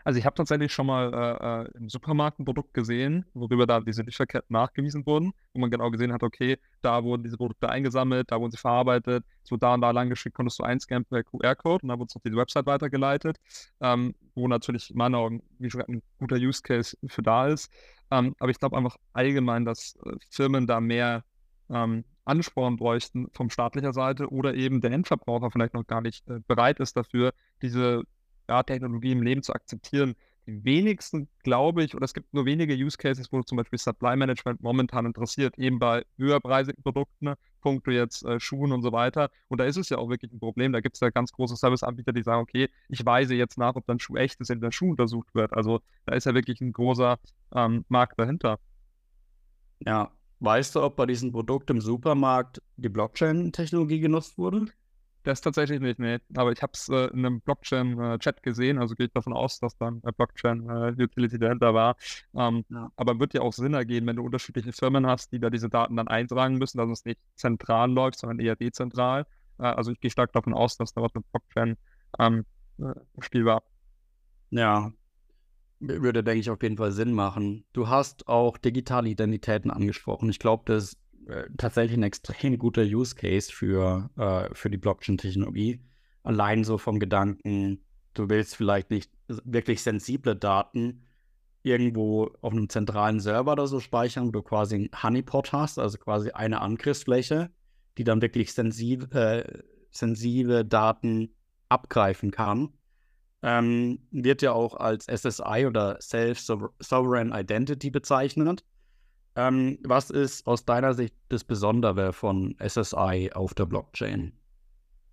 Also 0.05 0.19
ich 0.19 0.27
habe 0.27 0.35
tatsächlich 0.35 0.73
schon 0.73 0.87
mal 0.87 1.13
äh, 1.13 1.63
äh, 1.63 1.79
im 1.79 1.89
Supermarkt 1.89 2.39
ein 2.41 2.45
Produkt 2.45 2.75
gesehen, 2.75 3.25
worüber 3.35 3.67
da 3.67 3.81
diese 3.81 4.03
Lieferketten 4.03 4.53
nachgewiesen 4.53 5.07
wurden, 5.07 5.33
wo 5.53 5.61
man 5.61 5.71
genau 5.71 5.91
gesehen 5.91 6.13
hat, 6.13 6.23
okay, 6.23 6.59
da 6.81 7.05
wurden 7.05 7.23
diese 7.23 7.37
Produkte 7.37 7.69
eingesammelt, 7.69 8.31
da 8.31 8.41
wurden 8.41 8.51
sie 8.51 8.59
verarbeitet, 8.59 9.25
so 9.43 9.57
da 9.57 9.75
und 9.75 9.81
da 9.81 9.91
lang 9.91 10.09
geschickt, 10.09 10.35
konntest 10.35 10.59
du 10.59 10.65
einscannen 10.65 11.05
per 11.05 11.23
QR-Code 11.23 11.83
und 11.83 11.89
dann 11.89 11.99
wurde 11.99 12.09
es 12.11 12.17
auf 12.17 12.23
diese 12.23 12.37
Website 12.37 12.67
weitergeleitet, 12.67 13.39
ähm, 13.81 14.15
wo 14.35 14.49
natürlich 14.49 14.91
in 14.91 14.97
meinen 14.97 15.15
Augen, 15.15 15.43
wie 15.59 15.69
gesagt, 15.69 15.89
ein 15.89 16.03
guter 16.19 16.37
Use 16.37 16.63
Case 16.63 16.97
für 17.07 17.23
da 17.23 17.49
ist. 17.49 17.71
Ähm, 18.11 18.35
aber 18.39 18.51
ich 18.51 18.59
glaube 18.59 18.77
einfach 18.77 18.97
allgemein, 19.13 19.65
dass 19.65 19.97
äh, 20.05 20.13
Firmen 20.31 20.67
da 20.67 20.81
mehr 20.81 21.25
ähm, 21.71 22.05
Ansporn 22.25 22.77
bräuchten 22.77 23.29
von 23.33 23.51
staatlicher 23.51 23.93
Seite 23.93 24.29
oder 24.31 24.55
eben 24.55 24.81
der 24.81 24.93
Endverbraucher 24.93 25.51
vielleicht 25.51 25.75
noch 25.75 25.87
gar 25.87 26.01
nicht 26.01 26.27
äh, 26.29 26.41
bereit 26.47 26.79
ist 26.81 26.97
dafür, 26.97 27.33
diese 27.63 28.05
ja, 28.49 28.63
Technologie 28.63 29.13
im 29.13 29.23
Leben 29.23 29.43
zu 29.43 29.53
akzeptieren. 29.53 30.15
Die 30.47 30.65
wenigsten, 30.65 31.29
glaube 31.45 31.85
ich, 31.85 31.95
oder 31.95 32.05
es 32.05 32.15
gibt 32.15 32.35
nur 32.35 32.45
wenige 32.45 32.75
Use 32.75 32.97
Cases, 32.97 33.31
wo 33.31 33.43
zum 33.43 33.57
Beispiel 33.57 33.79
Supply 33.79 34.17
Management 34.17 34.61
momentan 34.61 35.07
interessiert, 35.07 35.57
eben 35.57 35.79
bei 35.79 36.05
höherpreisigen 36.19 36.83
Produkten, 36.83 37.27
ne, 37.27 37.39
Punkte 37.61 37.93
jetzt 37.93 38.25
äh, 38.25 38.41
Schuhen 38.41 38.73
und 38.73 38.83
so 38.83 38.91
weiter. 38.91 39.31
Und 39.47 39.59
da 39.59 39.65
ist 39.65 39.77
es 39.77 39.89
ja 39.89 39.99
auch 39.99 40.09
wirklich 40.09 40.33
ein 40.33 40.41
Problem. 40.41 40.73
Da 40.73 40.81
gibt 40.81 40.97
es 40.97 41.01
ja 41.01 41.11
ganz 41.11 41.31
große 41.31 41.55
Serviceanbieter, 41.55 42.13
die 42.13 42.25
sagen, 42.25 42.43
okay, 42.43 42.69
ich 42.89 43.07
weise 43.07 43.37
jetzt 43.37 43.57
nach, 43.57 43.77
ob 43.77 43.87
dein 43.87 44.01
Schuh 44.01 44.17
echt 44.17 44.41
ist, 44.41 44.51
wenn 44.51 44.61
der 44.61 44.73
Schuh 44.73 44.91
untersucht 44.91 45.33
wird. 45.35 45.53
Also 45.53 45.81
da 46.07 46.15
ist 46.17 46.27
ja 46.27 46.35
wirklich 46.35 46.61
ein 46.61 46.73
großer 46.73 47.21
ähm, 47.55 47.85
Markt 47.89 48.19
dahinter. 48.19 48.59
Ja, 49.87 50.11
weißt 50.41 50.75
du, 50.75 50.83
ob 50.83 50.97
bei 50.97 51.07
diesem 51.07 51.31
Produkt 51.31 51.71
im 51.71 51.81
Supermarkt 51.81 52.61
die 52.77 52.89
Blockchain-Technologie 52.89 54.01
genutzt 54.01 54.39
wurde? 54.39 54.67
Das 55.25 55.41
tatsächlich 55.41 55.81
nicht, 55.81 56.01
nee. 56.01 56.19
Aber 56.35 56.51
ich 56.51 56.63
habe 56.63 56.73
es 56.75 56.89
äh, 56.89 57.07
in 57.13 57.25
einem 57.25 57.41
Blockchain-Chat 57.41 58.39
äh, 58.39 58.41
gesehen, 58.43 58.79
also 58.79 58.97
gehe 58.97 59.07
ich 59.07 59.13
davon 59.13 59.33
aus, 59.33 59.61
dass 59.61 59.77
dann 59.77 60.03
äh, 60.05 60.11
Blockchain-Utility 60.11 61.39
dahinter 61.39 61.75
war. 61.75 61.97
Ähm, 62.35 62.65
ja. 62.69 62.91
Aber 62.97 63.21
wird 63.21 63.33
ja 63.35 63.43
auch 63.43 63.53
Sinn 63.53 63.75
ergeben, 63.75 64.09
wenn 64.09 64.17
du 64.17 64.25
unterschiedliche 64.25 64.73
Firmen 64.73 65.07
hast, 65.07 65.31
die 65.31 65.39
da 65.39 65.49
diese 65.49 65.69
Daten 65.69 65.97
dann 65.97 66.09
eintragen 66.09 66.59
müssen, 66.59 66.79
dass 66.79 66.91
es 66.91 67.05
nicht 67.05 67.21
zentral 67.37 67.93
läuft, 67.93 68.19
sondern 68.19 68.41
eher 68.41 68.57
dezentral. 68.57 69.27
Äh, 69.59 69.65
also 69.65 69.93
ich 69.93 70.01
gehe 70.01 70.11
stark 70.11 70.33
davon 70.33 70.55
aus, 70.55 70.77
dass 70.77 70.93
da 70.93 71.03
was 71.03 71.15
mit 71.15 71.25
Blockchain 71.31 71.77
ähm, 72.19 72.45
äh, 72.79 72.93
spielbar. 73.21 73.63
Ja, 74.51 74.93
würde, 75.79 76.23
denke 76.23 76.41
ich, 76.41 76.51
auf 76.51 76.63
jeden 76.63 76.77
Fall 76.77 76.93
Sinn 76.93 77.13
machen. 77.13 77.65
Du 77.73 77.89
hast 77.89 78.29
auch 78.29 78.57
digitale 78.57 79.09
Identitäten 79.09 79.71
angesprochen. 79.71 80.31
Ich 80.31 80.39
glaube, 80.39 80.63
das 80.67 80.95
äh, 80.95 80.97
tatsächlich 81.57 81.97
ein 81.97 82.03
extrem 82.03 82.59
guter 82.59 82.83
Use 82.83 83.15
Case 83.15 83.53
für, 83.53 84.11
äh, 84.17 84.55
für 84.55 84.71
die 84.71 84.79
Blockchain-Technologie. 84.79 85.81
Allein 86.23 86.65
so 86.65 86.79
vom 86.79 86.99
Gedanken, 86.99 87.85
du 88.15 88.29
willst 88.29 88.57
vielleicht 88.57 88.91
nicht 88.91 89.11
wirklich 89.29 89.83
sensible 89.83 90.37
Daten 90.37 91.05
irgendwo 91.63 92.31
auf 92.41 92.53
einem 92.53 92.69
zentralen 92.69 93.21
Server 93.21 93.53
oder 93.53 93.67
so 93.67 93.81
speichern, 93.81 94.27
wo 94.27 94.31
du 94.31 94.43
quasi 94.43 94.75
einen 94.75 94.91
Honeypot 95.03 95.53
hast, 95.53 95.79
also 95.79 95.99
quasi 95.99 96.31
eine 96.31 96.61
Angriffsfläche, 96.61 97.51
die 97.99 98.05
dann 98.05 98.21
wirklich 98.21 98.53
sensible, 98.53 99.09
äh, 99.13 99.63
sensible 99.91 100.65
Daten 100.65 101.35
abgreifen 101.69 102.31
kann. 102.31 102.71
Ähm, 103.43 104.01
wird 104.11 104.43
ja 104.43 104.53
auch 104.53 104.75
als 104.75 105.07
SSI 105.07 105.67
oder 105.67 105.99
Self-Sovereign 106.01 107.33
Identity 107.33 107.91
bezeichnet. 107.91 108.65
Ähm, 109.35 109.79
was 109.83 110.11
ist 110.11 110.47
aus 110.47 110.65
deiner 110.65 110.95
Sicht 110.95 111.15
das 111.29 111.45
Besondere 111.45 112.13
von 112.13 112.55
SSI 112.59 113.31
auf 113.35 113.55
der 113.55 113.67
Blockchain? 113.67 114.33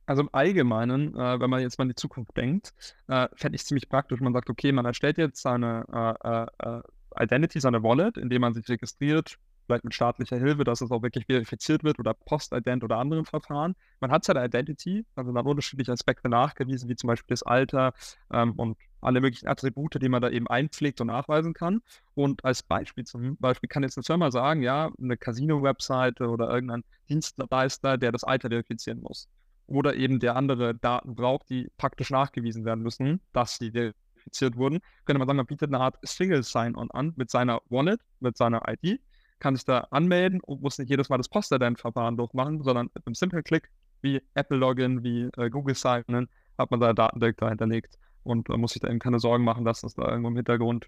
Also 0.06 0.24
im 0.24 0.30
Allgemeinen, 0.32 1.16
äh, 1.16 1.40
wenn 1.40 1.50
man 1.50 1.62
jetzt 1.62 1.78
mal 1.78 1.84
in 1.84 1.90
die 1.90 1.96
Zukunft 1.96 2.36
denkt, 2.36 2.74
äh, 3.08 3.28
fände 3.36 3.56
ich 3.56 3.66
ziemlich 3.66 3.88
praktisch. 3.90 4.20
Man 4.20 4.34
sagt, 4.34 4.50
okay, 4.50 4.72
man 4.72 4.86
erstellt 4.86 5.18
jetzt 5.18 5.42
seine 5.42 5.86
äh, 6.24 6.68
äh, 6.68 6.78
äh 6.78 6.82
Identity, 7.20 7.60
seine 7.60 7.82
Wallet, 7.84 8.18
indem 8.18 8.42
man 8.42 8.54
sich 8.54 8.68
registriert, 8.70 9.38
vielleicht 9.70 9.84
mit 9.84 9.94
staatlicher 9.94 10.38
Hilfe, 10.38 10.64
dass 10.64 10.82
es 10.82 10.90
auch 10.90 11.04
wirklich 11.04 11.26
verifiziert 11.26 11.84
wird 11.84 12.00
oder 12.00 12.14
Postident 12.14 12.84
oder 12.84 12.98
anderen 12.98 13.26
Verfahren. 13.26 13.76
Man 14.00 14.12
hat 14.12 14.26
seine 14.26 14.44
Identity, 14.44 15.06
also 15.16 15.32
man 15.32 15.44
hat 15.44 15.50
unterschiedliche 15.50 15.92
Aspekte 15.92 16.28
nachgewiesen, 16.28 16.90
wie 16.90 16.96
zum 16.96 17.08
Beispiel 17.08 17.34
das 17.34 17.44
Alter 17.44 17.94
ähm, 18.34 18.54
und 18.54 18.78
alle 19.02 19.22
möglichen 19.22 19.48
Attribute, 19.48 20.02
die 20.02 20.10
man 20.10 20.22
da 20.22 20.30
eben 20.30 20.48
einpflegt 20.48 21.00
und 21.02 21.08
nachweisen 21.08 21.54
kann. 21.54 21.82
Und 22.16 22.44
als 22.44 22.64
Beispiel 22.64 23.06
zum 23.06 23.38
Beispiel 23.38 23.70
kann 23.70 23.84
jetzt 23.84 23.98
eine 23.98 24.04
Firma 24.04 24.32
sagen, 24.32 24.64
ja, 24.64 24.92
eine 25.00 25.18
Casino-Webseite 25.18 26.28
oder 26.28 26.50
irgendein 26.50 26.84
Dienstleister, 27.08 27.98
der 27.98 28.12
das 28.12 28.24
Alter 28.24 28.50
verifizieren 28.50 29.02
muss. 29.02 29.30
Oder 29.68 29.96
eben 29.96 30.20
der 30.20 30.36
andere 30.36 30.74
Daten 30.74 31.16
braucht, 31.16 31.50
die 31.50 31.70
praktisch 31.78 32.10
nachgewiesen 32.10 32.66
werden 32.66 32.82
müssen, 32.82 33.22
dass 33.34 33.58
sie 33.58 33.72
verifiziert 33.72 34.58
wurden, 34.58 34.80
könnte 35.06 35.20
man 35.20 35.28
sagen, 35.28 35.38
man 35.38 35.46
bietet 35.46 35.70
eine 35.70 35.80
Art 35.80 35.98
Single 36.02 36.44
Sign-On 36.44 36.90
an 36.92 37.14
mit 37.16 37.30
seiner 37.30 37.62
Wallet, 37.70 38.02
mit 38.20 38.36
seiner 38.36 38.64
ID, 38.68 39.00
kann 39.40 39.56
sich 39.56 39.66
da 39.66 39.88
anmelden 39.92 40.42
und 40.42 40.62
muss 40.62 40.78
nicht 40.78 40.90
jedes 40.90 41.10
Mal 41.10 41.18
das 41.18 41.30
Postident-Verfahren 41.30 42.18
durchmachen, 42.18 42.62
sondern 42.64 42.90
mit 42.94 43.06
einem 43.06 43.16
Simple 43.16 43.44
Click 43.44 43.70
wie 44.02 44.22
Apple 44.34 44.58
Login, 44.58 45.04
wie 45.04 45.30
äh, 45.38 45.50
Google 45.50 45.76
Sign-In, 45.76 46.28
hat 46.58 46.72
man 46.72 46.80
seine 46.80 46.94
da 46.94 47.10
hinterlegt 47.50 47.98
und 48.24 48.50
äh, 48.50 48.58
muss 48.58 48.74
sich 48.74 48.82
da 48.82 48.90
eben 48.90 49.00
keine 49.00 49.20
Sorgen 49.20 49.44
machen, 49.44 49.66
dass 49.66 49.82
da 49.82 50.10
irgendwo 50.10 50.30
im 50.30 50.36
Hintergrund 50.36 50.88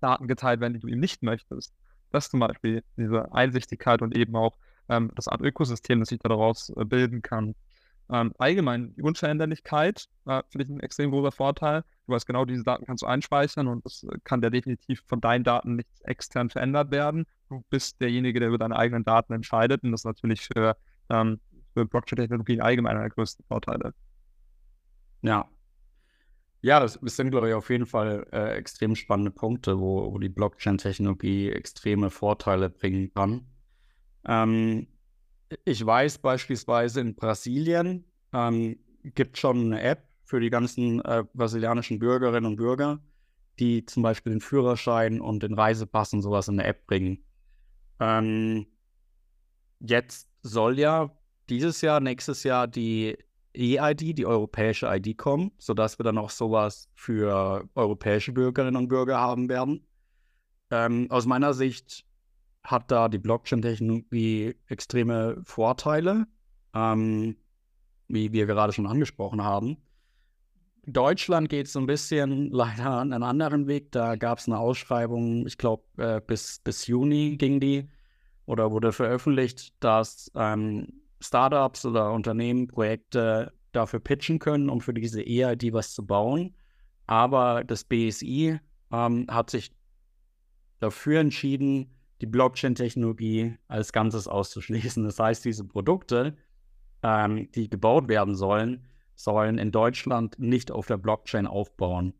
Daten 0.00 0.28
geteilt 0.28 0.60
werden, 0.60 0.74
die 0.74 0.80
du 0.80 0.88
ihm 0.88 1.00
nicht 1.00 1.22
möchtest. 1.22 1.74
Das 2.12 2.30
zum 2.30 2.40
Beispiel 2.40 2.82
diese 2.96 3.32
Einsichtigkeit 3.32 4.02
und 4.02 4.16
eben 4.16 4.36
auch 4.36 4.56
ähm, 4.88 5.10
das 5.14 5.28
Art 5.28 5.40
Ökosystem, 5.40 6.00
das 6.00 6.08
sich 6.08 6.18
da 6.18 6.28
daraus 6.28 6.70
äh, 6.70 6.84
bilden 6.84 7.22
kann. 7.22 7.54
Ähm, 8.10 8.32
allgemein 8.38 8.94
die 8.94 9.02
Unveränderlichkeit 9.02 10.08
äh, 10.26 10.42
finde 10.48 10.64
ich 10.64 10.70
ein 10.70 10.80
extrem 10.80 11.10
großer 11.10 11.32
Vorteil. 11.32 11.84
Du 12.06 12.12
weißt 12.12 12.26
genau, 12.26 12.44
diese 12.44 12.62
Daten 12.62 12.86
kannst 12.86 13.02
du 13.02 13.06
einspeichern 13.06 13.66
und 13.66 13.84
es 13.84 14.04
äh, 14.04 14.18
kann 14.22 14.40
ja 14.42 14.50
definitiv 14.50 15.02
von 15.06 15.20
deinen 15.20 15.44
Daten 15.44 15.76
nicht 15.76 15.88
extern 16.04 16.50
verändert 16.50 16.90
werden. 16.90 17.26
Du 17.48 17.64
bist 17.68 18.00
derjenige, 18.00 18.38
der 18.38 18.48
über 18.48 18.58
deine 18.58 18.76
eigenen 18.76 19.04
Daten 19.04 19.32
entscheidet 19.32 19.82
und 19.82 19.92
das 19.92 20.02
ist 20.02 20.04
natürlich 20.04 20.42
für, 20.42 20.76
ähm, 21.10 21.40
für 21.74 21.84
Blockchain-Technologien 21.84 22.60
allgemein 22.60 22.92
einer 22.92 23.02
der 23.02 23.10
größten 23.10 23.44
Vorteile. 23.46 23.92
Ja. 25.22 25.48
Ja, 26.62 26.80
das, 26.80 26.98
das 27.00 27.16
sind, 27.16 27.30
glaube 27.30 27.48
ich, 27.48 27.54
auf 27.54 27.70
jeden 27.70 27.86
Fall 27.86 28.26
äh, 28.32 28.56
extrem 28.56 28.96
spannende 28.96 29.30
Punkte, 29.30 29.78
wo, 29.78 30.12
wo 30.12 30.18
die 30.18 30.28
Blockchain-Technologie 30.28 31.50
extreme 31.50 32.10
Vorteile 32.10 32.70
bringen 32.70 33.12
kann. 33.14 33.46
Ähm, 34.26 34.86
ich 35.64 35.84
weiß 35.84 36.18
beispielsweise 36.18 37.00
in 37.00 37.14
Brasilien 37.14 38.04
ähm, 38.32 38.78
gibt 39.02 39.38
schon 39.38 39.66
eine 39.66 39.80
App 39.80 40.05
für 40.26 40.40
die 40.40 40.50
ganzen 40.50 41.00
äh, 41.04 41.24
brasilianischen 41.32 41.98
Bürgerinnen 41.98 42.46
und 42.46 42.56
Bürger, 42.56 42.98
die 43.58 43.86
zum 43.86 44.02
Beispiel 44.02 44.32
den 44.32 44.40
Führerschein 44.40 45.20
und 45.20 45.42
den 45.42 45.54
Reisepass 45.54 46.12
und 46.12 46.20
sowas 46.20 46.48
in 46.48 46.58
der 46.58 46.68
App 46.68 46.86
bringen. 46.86 47.24
Ähm, 48.00 48.66
jetzt 49.80 50.28
soll 50.42 50.78
ja 50.78 51.16
dieses 51.48 51.80
Jahr, 51.80 52.00
nächstes 52.00 52.42
Jahr 52.42 52.66
die 52.66 53.16
E-ID, 53.54 54.18
die 54.18 54.26
europäische 54.26 54.86
ID 54.86 55.16
kommen, 55.16 55.52
sodass 55.58 55.98
wir 55.98 56.04
dann 56.04 56.18
auch 56.18 56.30
sowas 56.30 56.90
für 56.94 57.66
europäische 57.74 58.32
Bürgerinnen 58.32 58.76
und 58.76 58.88
Bürger 58.88 59.18
haben 59.18 59.48
werden. 59.48 59.86
Ähm, 60.70 61.06
aus 61.10 61.24
meiner 61.24 61.54
Sicht 61.54 62.04
hat 62.64 62.90
da 62.90 63.08
die 63.08 63.18
Blockchain-Technologie 63.18 64.56
extreme 64.66 65.40
Vorteile, 65.44 66.26
ähm, 66.74 67.36
wie 68.08 68.32
wir 68.32 68.46
gerade 68.46 68.72
schon 68.72 68.88
angesprochen 68.88 69.42
haben. 69.42 69.78
Deutschland 70.86 71.48
geht 71.48 71.68
so 71.68 71.80
ein 71.80 71.86
bisschen 71.86 72.50
leider 72.50 73.00
einen 73.00 73.22
anderen 73.22 73.66
Weg. 73.66 73.90
Da 73.92 74.14
gab 74.14 74.38
es 74.38 74.46
eine 74.46 74.58
Ausschreibung, 74.58 75.46
ich 75.46 75.58
glaube, 75.58 75.82
äh, 75.96 76.20
bis, 76.24 76.60
bis 76.60 76.86
Juni 76.86 77.36
ging 77.36 77.58
die 77.60 77.88
oder 78.46 78.70
wurde 78.70 78.92
veröffentlicht, 78.92 79.74
dass 79.80 80.30
ähm, 80.36 81.02
Startups 81.20 81.84
oder 81.84 82.12
Unternehmen 82.12 82.68
Projekte 82.68 83.52
dafür 83.72 83.98
pitchen 83.98 84.38
können, 84.38 84.70
um 84.70 84.80
für 84.80 84.94
diese 84.94 85.22
EID 85.22 85.72
was 85.72 85.92
zu 85.92 86.06
bauen. 86.06 86.54
Aber 87.06 87.64
das 87.64 87.84
BSI 87.84 88.60
ähm, 88.92 89.26
hat 89.28 89.50
sich 89.50 89.72
dafür 90.78 91.20
entschieden, 91.20 91.92
die 92.20 92.26
Blockchain-Technologie 92.26 93.56
als 93.66 93.92
Ganzes 93.92 94.28
auszuschließen. 94.28 95.04
Das 95.04 95.18
heißt, 95.18 95.44
diese 95.44 95.64
Produkte, 95.64 96.36
ähm, 97.02 97.50
die 97.52 97.68
gebaut 97.68 98.08
werden 98.08 98.36
sollen, 98.36 98.86
sollen 99.16 99.58
in 99.58 99.72
Deutschland 99.72 100.38
nicht 100.38 100.70
auf 100.70 100.86
der 100.86 100.98
Blockchain 100.98 101.46
aufbauen. 101.46 102.14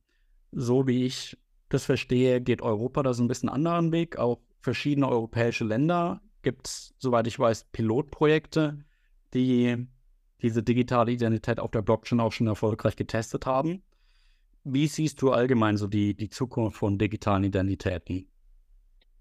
So 0.50 0.86
wie 0.86 1.04
ich 1.04 1.36
das 1.68 1.84
verstehe, 1.84 2.40
geht 2.40 2.62
Europa 2.62 3.02
da 3.02 3.14
so 3.14 3.22
ein 3.22 3.28
bisschen 3.28 3.48
anderen 3.48 3.92
Weg. 3.92 4.18
Auch 4.18 4.40
verschiedene 4.60 5.08
europäische 5.08 5.64
Länder 5.64 6.20
gibt 6.42 6.66
es, 6.66 6.94
soweit 6.98 7.26
ich 7.26 7.38
weiß, 7.38 7.66
Pilotprojekte, 7.72 8.78
die 9.34 9.86
diese 10.42 10.62
digitale 10.62 11.12
Identität 11.12 11.60
auf 11.60 11.70
der 11.70 11.82
Blockchain 11.82 12.20
auch 12.20 12.32
schon 12.32 12.46
erfolgreich 12.46 12.96
getestet 12.96 13.46
haben. 13.46 13.82
Wie 14.64 14.86
siehst 14.86 15.22
du 15.22 15.32
allgemein 15.32 15.76
so 15.76 15.86
die, 15.86 16.14
die 16.14 16.28
Zukunft 16.28 16.78
von 16.78 16.98
digitalen 16.98 17.44
Identitäten? 17.44 18.28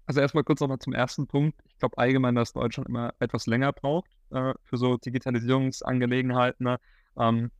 Also 0.06 0.20
erstmal 0.20 0.44
kurz 0.44 0.60
nochmal 0.60 0.78
zum 0.78 0.92
ersten 0.92 1.26
Punkt. 1.26 1.60
Ich 1.68 1.78
glaube 1.78 1.98
allgemein, 1.98 2.34
dass 2.34 2.52
Deutschland 2.52 2.88
immer 2.88 3.12
etwas 3.18 3.46
länger 3.46 3.72
braucht 3.72 4.10
äh, 4.30 4.54
für 4.62 4.76
so 4.76 4.96
Digitalisierungsangelegenheiten. 4.96 6.64
Ne? 6.64 6.78
Ähm, 7.18 7.50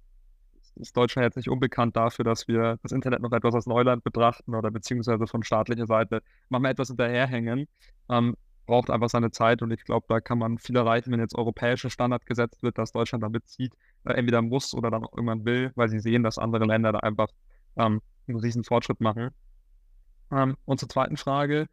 ist 0.76 0.96
Deutschland 0.96 1.24
jetzt 1.24 1.36
nicht 1.36 1.48
unbekannt 1.50 1.96
dafür, 1.96 2.24
dass 2.24 2.48
wir 2.48 2.78
das 2.82 2.92
Internet 2.92 3.20
noch 3.20 3.32
etwas 3.32 3.54
als 3.54 3.66
Neuland 3.66 4.04
betrachten 4.04 4.54
oder 4.54 4.70
beziehungsweise 4.70 5.26
von 5.26 5.42
staatlicher 5.42 5.86
Seite 5.86 6.22
manchmal 6.48 6.72
etwas 6.72 6.88
hinterherhängen. 6.88 7.68
Ähm, 8.08 8.36
braucht 8.66 8.90
einfach 8.90 9.08
seine 9.08 9.30
Zeit 9.30 9.62
und 9.62 9.70
ich 9.70 9.84
glaube, 9.84 10.06
da 10.08 10.20
kann 10.20 10.38
man 10.38 10.58
viel 10.58 10.76
erreichen, 10.76 11.12
wenn 11.12 11.20
jetzt 11.20 11.36
europäischer 11.36 11.88
Standard 11.88 12.26
gesetzt 12.26 12.62
wird, 12.62 12.78
dass 12.78 12.92
Deutschland 12.92 13.22
damit 13.22 13.46
zieht, 13.48 13.72
äh, 14.04 14.12
entweder 14.14 14.42
muss 14.42 14.74
oder 14.74 14.90
dann 14.90 15.04
auch 15.04 15.12
irgendwann 15.12 15.44
will, 15.44 15.72
weil 15.76 15.88
sie 15.88 16.00
sehen, 16.00 16.22
dass 16.22 16.38
andere 16.38 16.64
Länder 16.64 16.92
da 16.92 16.98
einfach 16.98 17.28
ähm, 17.76 18.02
einen 18.26 18.38
riesen 18.40 18.64
Fortschritt 18.64 19.00
machen. 19.00 19.30
Ähm, 20.32 20.56
und 20.64 20.80
zur 20.80 20.88
zweiten 20.88 21.16
Frage, 21.16 21.68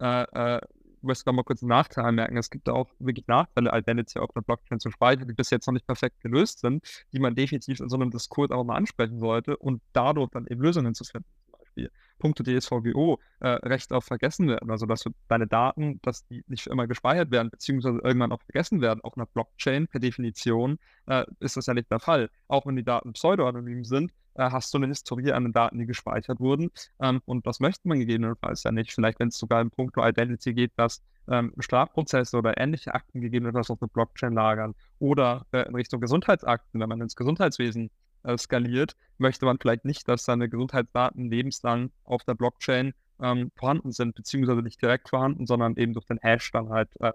äh, 0.00 0.22
äh, 0.56 0.60
möchte 1.02 1.28
noch 1.28 1.34
mal 1.34 1.42
kurz 1.42 1.62
einen 1.62 1.70
Nachteil 1.70 2.04
anmerken. 2.04 2.36
Es 2.36 2.50
gibt 2.50 2.68
auch 2.68 2.88
wirklich 2.98 3.26
Nachteile, 3.26 3.70
Identity 3.72 4.18
auf 4.18 4.34
einer 4.34 4.42
Blockchain 4.42 4.80
zu 4.80 4.90
speichern, 4.90 5.28
die 5.28 5.34
bis 5.34 5.50
jetzt 5.50 5.66
noch 5.66 5.74
nicht 5.74 5.86
perfekt 5.86 6.20
gelöst 6.20 6.60
sind, 6.60 6.84
die 7.12 7.18
man 7.18 7.34
definitiv 7.34 7.80
in 7.80 7.88
so 7.88 7.96
einem 7.96 8.10
Diskurs 8.10 8.50
auch 8.50 8.64
mal 8.64 8.76
ansprechen 8.76 9.18
sollte 9.18 9.56
und 9.56 9.82
dadurch 9.92 10.30
dann 10.30 10.46
eben 10.46 10.60
Lösungen 10.62 10.94
zu 10.94 11.04
finden. 11.04 11.28
Zum 11.44 11.58
Beispiel 11.58 11.90
Punkte 12.18 12.44
DSVGO, 12.44 13.18
äh, 13.40 13.48
Recht 13.48 13.92
auf 13.92 14.04
Vergessen 14.04 14.48
werden, 14.48 14.70
also 14.70 14.86
dass 14.86 15.04
deine 15.28 15.46
Daten, 15.46 16.00
dass 16.02 16.24
die 16.26 16.44
nicht 16.46 16.62
für 16.62 16.70
immer 16.70 16.86
gespeichert 16.86 17.30
werden, 17.30 17.50
beziehungsweise 17.50 17.98
irgendwann 17.98 18.32
auch 18.32 18.42
vergessen 18.42 18.80
werden. 18.80 19.00
Auf 19.02 19.16
einer 19.16 19.26
Blockchain 19.26 19.88
per 19.88 20.00
Definition 20.00 20.78
äh, 21.06 21.24
ist 21.40 21.56
das 21.56 21.66
ja 21.66 21.74
nicht 21.74 21.90
der 21.90 21.98
Fall. 21.98 22.30
Auch 22.46 22.64
wenn 22.66 22.76
die 22.76 22.84
Daten 22.84 23.12
pseudoanonym 23.12 23.84
sind, 23.84 24.12
äh, 24.34 24.50
hast 24.50 24.72
du 24.72 24.78
eine 24.78 24.88
Historie 24.88 25.32
an 25.32 25.44
den 25.44 25.52
Daten, 25.52 25.78
die 25.78 25.86
gespeichert 25.86 26.40
wurden. 26.40 26.70
Ähm, 27.00 27.20
und 27.24 27.46
das 27.46 27.60
möchte 27.60 27.86
man 27.88 27.98
gegebenenfalls 27.98 28.62
ja 28.64 28.72
nicht. 28.72 28.92
Vielleicht, 28.92 29.20
wenn 29.20 29.28
es 29.28 29.38
sogar 29.38 29.60
im 29.60 29.70
Punkt 29.70 29.96
Identity 29.96 30.54
geht, 30.54 30.72
dass 30.76 31.02
ähm, 31.28 31.54
Strafprozesse 31.58 32.36
oder 32.36 32.58
ähnliche 32.58 32.94
Akten 32.94 33.20
gegebenenfalls 33.20 33.70
auf 33.70 33.78
der 33.78 33.86
Blockchain 33.86 34.32
lagern 34.32 34.74
oder 34.98 35.46
äh, 35.52 35.68
in 35.68 35.74
Richtung 35.74 36.00
Gesundheitsakten, 36.00 36.80
wenn 36.80 36.88
man 36.88 37.00
ins 37.00 37.16
Gesundheitswesen 37.16 37.90
äh, 38.24 38.36
skaliert, 38.38 38.96
möchte 39.18 39.46
man 39.46 39.58
vielleicht 39.58 39.84
nicht, 39.84 40.08
dass 40.08 40.24
seine 40.24 40.48
Gesundheitsdaten 40.48 41.30
lebenslang 41.30 41.90
auf 42.04 42.24
der 42.24 42.34
Blockchain 42.34 42.94
ähm, 43.20 43.50
vorhanden 43.56 43.92
sind, 43.92 44.14
beziehungsweise 44.14 44.62
nicht 44.62 44.82
direkt 44.82 45.08
vorhanden, 45.08 45.46
sondern 45.46 45.76
eben 45.76 45.92
durch 45.92 46.06
den 46.06 46.18
Hash 46.18 46.50
dann 46.50 46.70
halt 46.70 46.88
äh, 47.00 47.12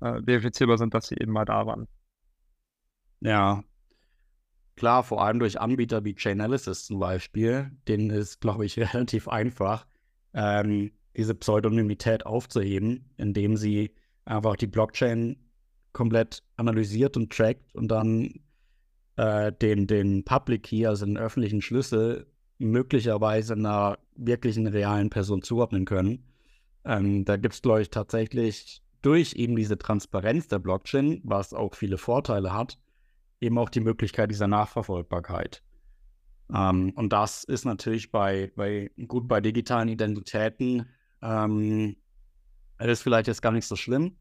äh, 0.00 0.22
verifizierbar 0.22 0.78
sind, 0.78 0.94
dass 0.94 1.08
sie 1.08 1.16
eben 1.16 1.32
mal 1.32 1.44
da 1.44 1.66
waren. 1.66 1.88
Ja, 3.20 3.62
Klar, 4.82 5.04
vor 5.04 5.22
allem 5.22 5.38
durch 5.38 5.60
Anbieter 5.60 6.04
wie 6.04 6.16
Chainalysis 6.16 6.86
zum 6.86 6.98
Beispiel, 6.98 7.70
denen 7.86 8.10
ist, 8.10 8.40
glaube 8.40 8.66
ich, 8.66 8.76
relativ 8.80 9.28
einfach, 9.28 9.86
ähm, 10.34 10.90
diese 11.16 11.36
Pseudonymität 11.36 12.26
aufzuheben, 12.26 13.08
indem 13.16 13.56
sie 13.56 13.94
einfach 14.24 14.56
die 14.56 14.66
Blockchain 14.66 15.36
komplett 15.92 16.42
analysiert 16.56 17.16
und 17.16 17.32
trackt 17.32 17.72
und 17.76 17.92
dann 17.92 18.40
äh, 19.14 19.52
den, 19.52 19.86
den 19.86 20.24
Public 20.24 20.64
Key, 20.64 20.84
also 20.84 21.06
den 21.06 21.16
öffentlichen 21.16 21.62
Schlüssel, 21.62 22.26
möglicherweise 22.58 23.52
einer 23.52 24.00
wirklichen 24.16 24.66
realen 24.66 25.10
Person 25.10 25.42
zuordnen 25.42 25.84
können. 25.84 26.24
Ähm, 26.84 27.24
da 27.24 27.36
gibt 27.36 27.54
es, 27.54 27.62
glaube 27.62 27.82
ich, 27.82 27.90
tatsächlich 27.90 28.82
durch 29.00 29.34
eben 29.34 29.54
diese 29.54 29.78
Transparenz 29.78 30.48
der 30.48 30.58
Blockchain, 30.58 31.20
was 31.22 31.54
auch 31.54 31.76
viele 31.76 31.98
Vorteile 31.98 32.52
hat, 32.52 32.78
eben 33.42 33.58
auch 33.58 33.68
die 33.68 33.80
Möglichkeit 33.80 34.30
dieser 34.30 34.48
Nachverfolgbarkeit. 34.48 35.62
Ähm, 36.54 36.92
und 36.96 37.12
das 37.12 37.44
ist 37.44 37.64
natürlich 37.64 38.10
bei, 38.10 38.52
bei 38.56 38.90
gut 39.08 39.28
bei 39.28 39.40
digitalen 39.40 39.88
Identitäten 39.88 40.88
ähm, 41.20 41.96
ist 42.78 43.02
vielleicht 43.02 43.28
jetzt 43.28 43.42
gar 43.42 43.52
nicht 43.52 43.66
so 43.66 43.76
schlimm. 43.76 44.16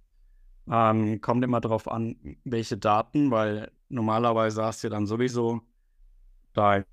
Ähm, 0.69 1.21
kommt 1.21 1.43
immer 1.43 1.61
darauf 1.61 1.89
an, 1.89 2.37
welche 2.43 2.77
Daten, 2.77 3.31
weil 3.31 3.71
normalerweise 3.89 4.63
hast 4.63 4.83
du 4.83 4.89
dann 4.89 5.07
sowieso 5.07 5.61
deinen 6.53 6.85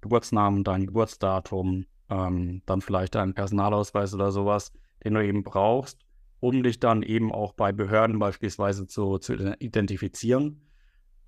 Geburtsnamen, 0.00 0.64
dein 0.64 0.86
Geburtsdatum, 0.86 1.86
ähm, 2.10 2.62
dann 2.66 2.80
vielleicht 2.80 3.14
deinen 3.14 3.34
Personalausweis 3.34 4.14
oder 4.14 4.32
sowas, 4.32 4.72
den 5.04 5.14
du 5.14 5.24
eben 5.24 5.44
brauchst, 5.44 6.00
um 6.40 6.62
dich 6.62 6.80
dann 6.80 7.02
eben 7.02 7.32
auch 7.32 7.52
bei 7.52 7.72
Behörden 7.72 8.18
beispielsweise 8.18 8.86
zu, 8.86 9.18
zu 9.18 9.34
identifizieren. 9.60 10.65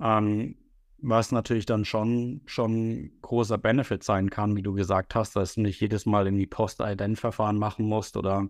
Ähm, 0.01 0.57
was 1.01 1.31
natürlich 1.31 1.67
dann 1.67 1.85
schon, 1.85 2.43
schon 2.47 3.13
großer 3.23 3.57
Benefit 3.57 4.03
sein 4.03 4.31
kann, 4.31 4.57
wie 4.57 4.63
du 4.63 4.73
gesagt 4.73 5.15
hast, 5.15 5.37
dass 5.37 5.55
du 5.55 5.61
nicht 5.61 5.81
jedes 5.81 6.07
Mal 6.07 6.27
in 6.27 6.37
die 6.37 6.47
Post-Ident-Verfahren 6.47 7.57
machen 7.57 7.87
musst. 7.87 8.17
Oder 8.17 8.49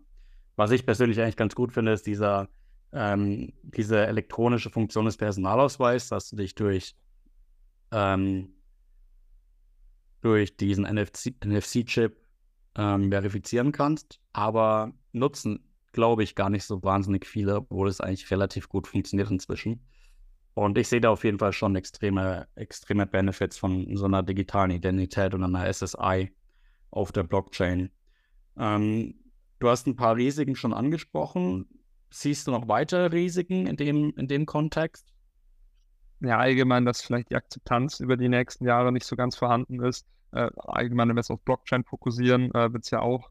was 0.56 0.70
ich 0.70 0.86
persönlich 0.86 1.20
eigentlich 1.20 1.36
ganz 1.36 1.54
gut 1.54 1.72
finde, 1.72 1.92
ist 1.92 2.06
dieser, 2.06 2.48
ähm, 2.92 3.52
diese 3.62 4.06
elektronische 4.06 4.70
Funktion 4.70 5.04
des 5.04 5.18
Personalausweises, 5.18 6.08
dass 6.08 6.30
du 6.30 6.36
dich 6.36 6.54
durch, 6.54 6.96
ähm, 7.92 8.54
durch 10.22 10.56
diesen 10.56 10.84
NFC-Chip 10.84 11.44
NFC 11.44 12.10
ähm, 12.76 13.10
verifizieren 13.10 13.72
kannst. 13.72 14.20
Aber 14.32 14.92
nutzen, 15.12 15.68
glaube 15.92 16.22
ich, 16.22 16.34
gar 16.34 16.48
nicht 16.48 16.64
so 16.64 16.82
wahnsinnig 16.82 17.26
viele, 17.26 17.56
obwohl 17.56 17.88
es 17.88 18.00
eigentlich 18.00 18.30
relativ 18.30 18.70
gut 18.70 18.86
funktioniert 18.88 19.30
inzwischen. 19.30 19.82
Und 20.54 20.76
ich 20.76 20.88
sehe 20.88 21.00
da 21.00 21.10
auf 21.10 21.24
jeden 21.24 21.38
Fall 21.38 21.52
schon 21.52 21.76
extreme, 21.76 22.48
extreme 22.56 23.06
Benefits 23.06 23.56
von 23.56 23.96
so 23.96 24.06
einer 24.06 24.22
digitalen 24.22 24.72
Identität 24.72 25.34
und 25.34 25.44
einer 25.44 25.72
SSI 25.72 26.32
auf 26.90 27.12
der 27.12 27.22
Blockchain. 27.22 27.90
Ähm, 28.58 29.14
du 29.60 29.68
hast 29.68 29.86
ein 29.86 29.96
paar 29.96 30.16
Risiken 30.16 30.56
schon 30.56 30.72
angesprochen. 30.72 31.66
Siehst 32.10 32.46
du 32.46 32.50
noch 32.50 32.68
weitere 32.68 33.06
Risiken 33.06 33.66
in 33.66 33.76
dem, 33.76 34.12
in 34.16 34.26
dem 34.26 34.46
Kontext? 34.46 35.06
Ja, 36.20 36.38
allgemein, 36.38 36.84
dass 36.84 37.02
vielleicht 37.02 37.30
die 37.30 37.36
Akzeptanz 37.36 38.00
über 38.00 38.16
die 38.16 38.28
nächsten 38.28 38.64
Jahre 38.64 38.90
nicht 38.90 39.06
so 39.06 39.14
ganz 39.14 39.36
vorhanden 39.36 39.80
ist. 39.84 40.06
Äh, 40.32 40.50
allgemein, 40.56 41.08
wenn 41.08 41.16
wir 41.16 41.20
es 41.20 41.30
auf 41.30 41.40
Blockchain 41.42 41.84
fokussieren, 41.84 42.52
äh, 42.54 42.72
wird 42.72 42.84
es 42.84 42.90
ja 42.90 43.00
auch 43.00 43.30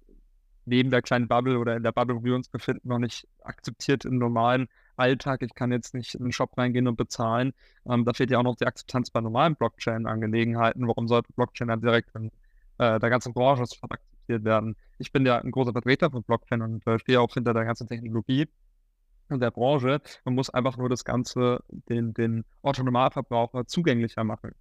neben 0.66 0.90
der 0.90 1.02
kleinen 1.02 1.28
Bubble 1.28 1.60
oder 1.60 1.76
in 1.76 1.84
der 1.84 1.92
Bubble, 1.92 2.16
wo 2.16 2.24
wir 2.24 2.36
uns 2.36 2.50
befinden, 2.50 2.88
noch 2.88 3.00
nicht 3.00 3.28
akzeptiert 3.42 4.06
im 4.06 4.18
normalen 4.18 4.68
Alltag. 4.98 5.42
Ich 5.42 5.54
kann 5.54 5.72
jetzt 5.72 5.94
nicht 5.94 6.16
in 6.16 6.24
den 6.24 6.32
Shop 6.32 6.58
reingehen 6.58 6.88
und 6.88 6.96
bezahlen. 6.98 7.54
Ähm, 7.90 8.06
da 8.06 8.14
fehlt 8.14 8.32
ja 8.32 8.40
auch 8.40 8.44
noch 8.44 8.56
die 8.56 8.66
Akzeptanz 8.66 9.12
bei 9.12 9.22
normalen 9.22 9.56
Blockchain-Angelegenheiten. 9.56 10.88
Warum 10.88 11.08
sollte 11.08 11.32
Blockchain 11.34 11.68
dann 11.70 11.82
direkt 11.82 12.14
in 12.16 12.32
äh, 12.78 13.00
der 13.00 13.10
ganzen 13.10 13.34
Branche 13.34 13.66
sofort 13.66 13.94
akzeptiert 13.94 14.44
werden? 14.44 14.76
Ich 15.00 15.12
bin 15.12 15.26
ja 15.26 15.38
ein 15.40 15.52
großer 15.52 15.72
Vertreter 15.72 16.12
von 16.12 16.24
Blockchain 16.24 16.62
und 16.62 16.88
äh, 16.88 17.00
stehe 17.00 17.22
auch 17.22 17.34
hinter 17.34 17.54
der 17.54 17.66
ganzen 17.66 17.88
Technologie 17.88 18.48
und 19.30 19.42
der 19.42 19.52
Branche. 19.52 20.02
Man 20.26 20.36
muss 20.36 20.50
einfach 20.50 20.78
nur 20.78 20.90
das 20.90 21.06
Ganze 21.06 21.64
den, 21.70 22.14
den 22.14 22.46
Autonomalverbraucher 22.62 23.68
zugänglicher 23.68 24.24
machen. 24.24 24.52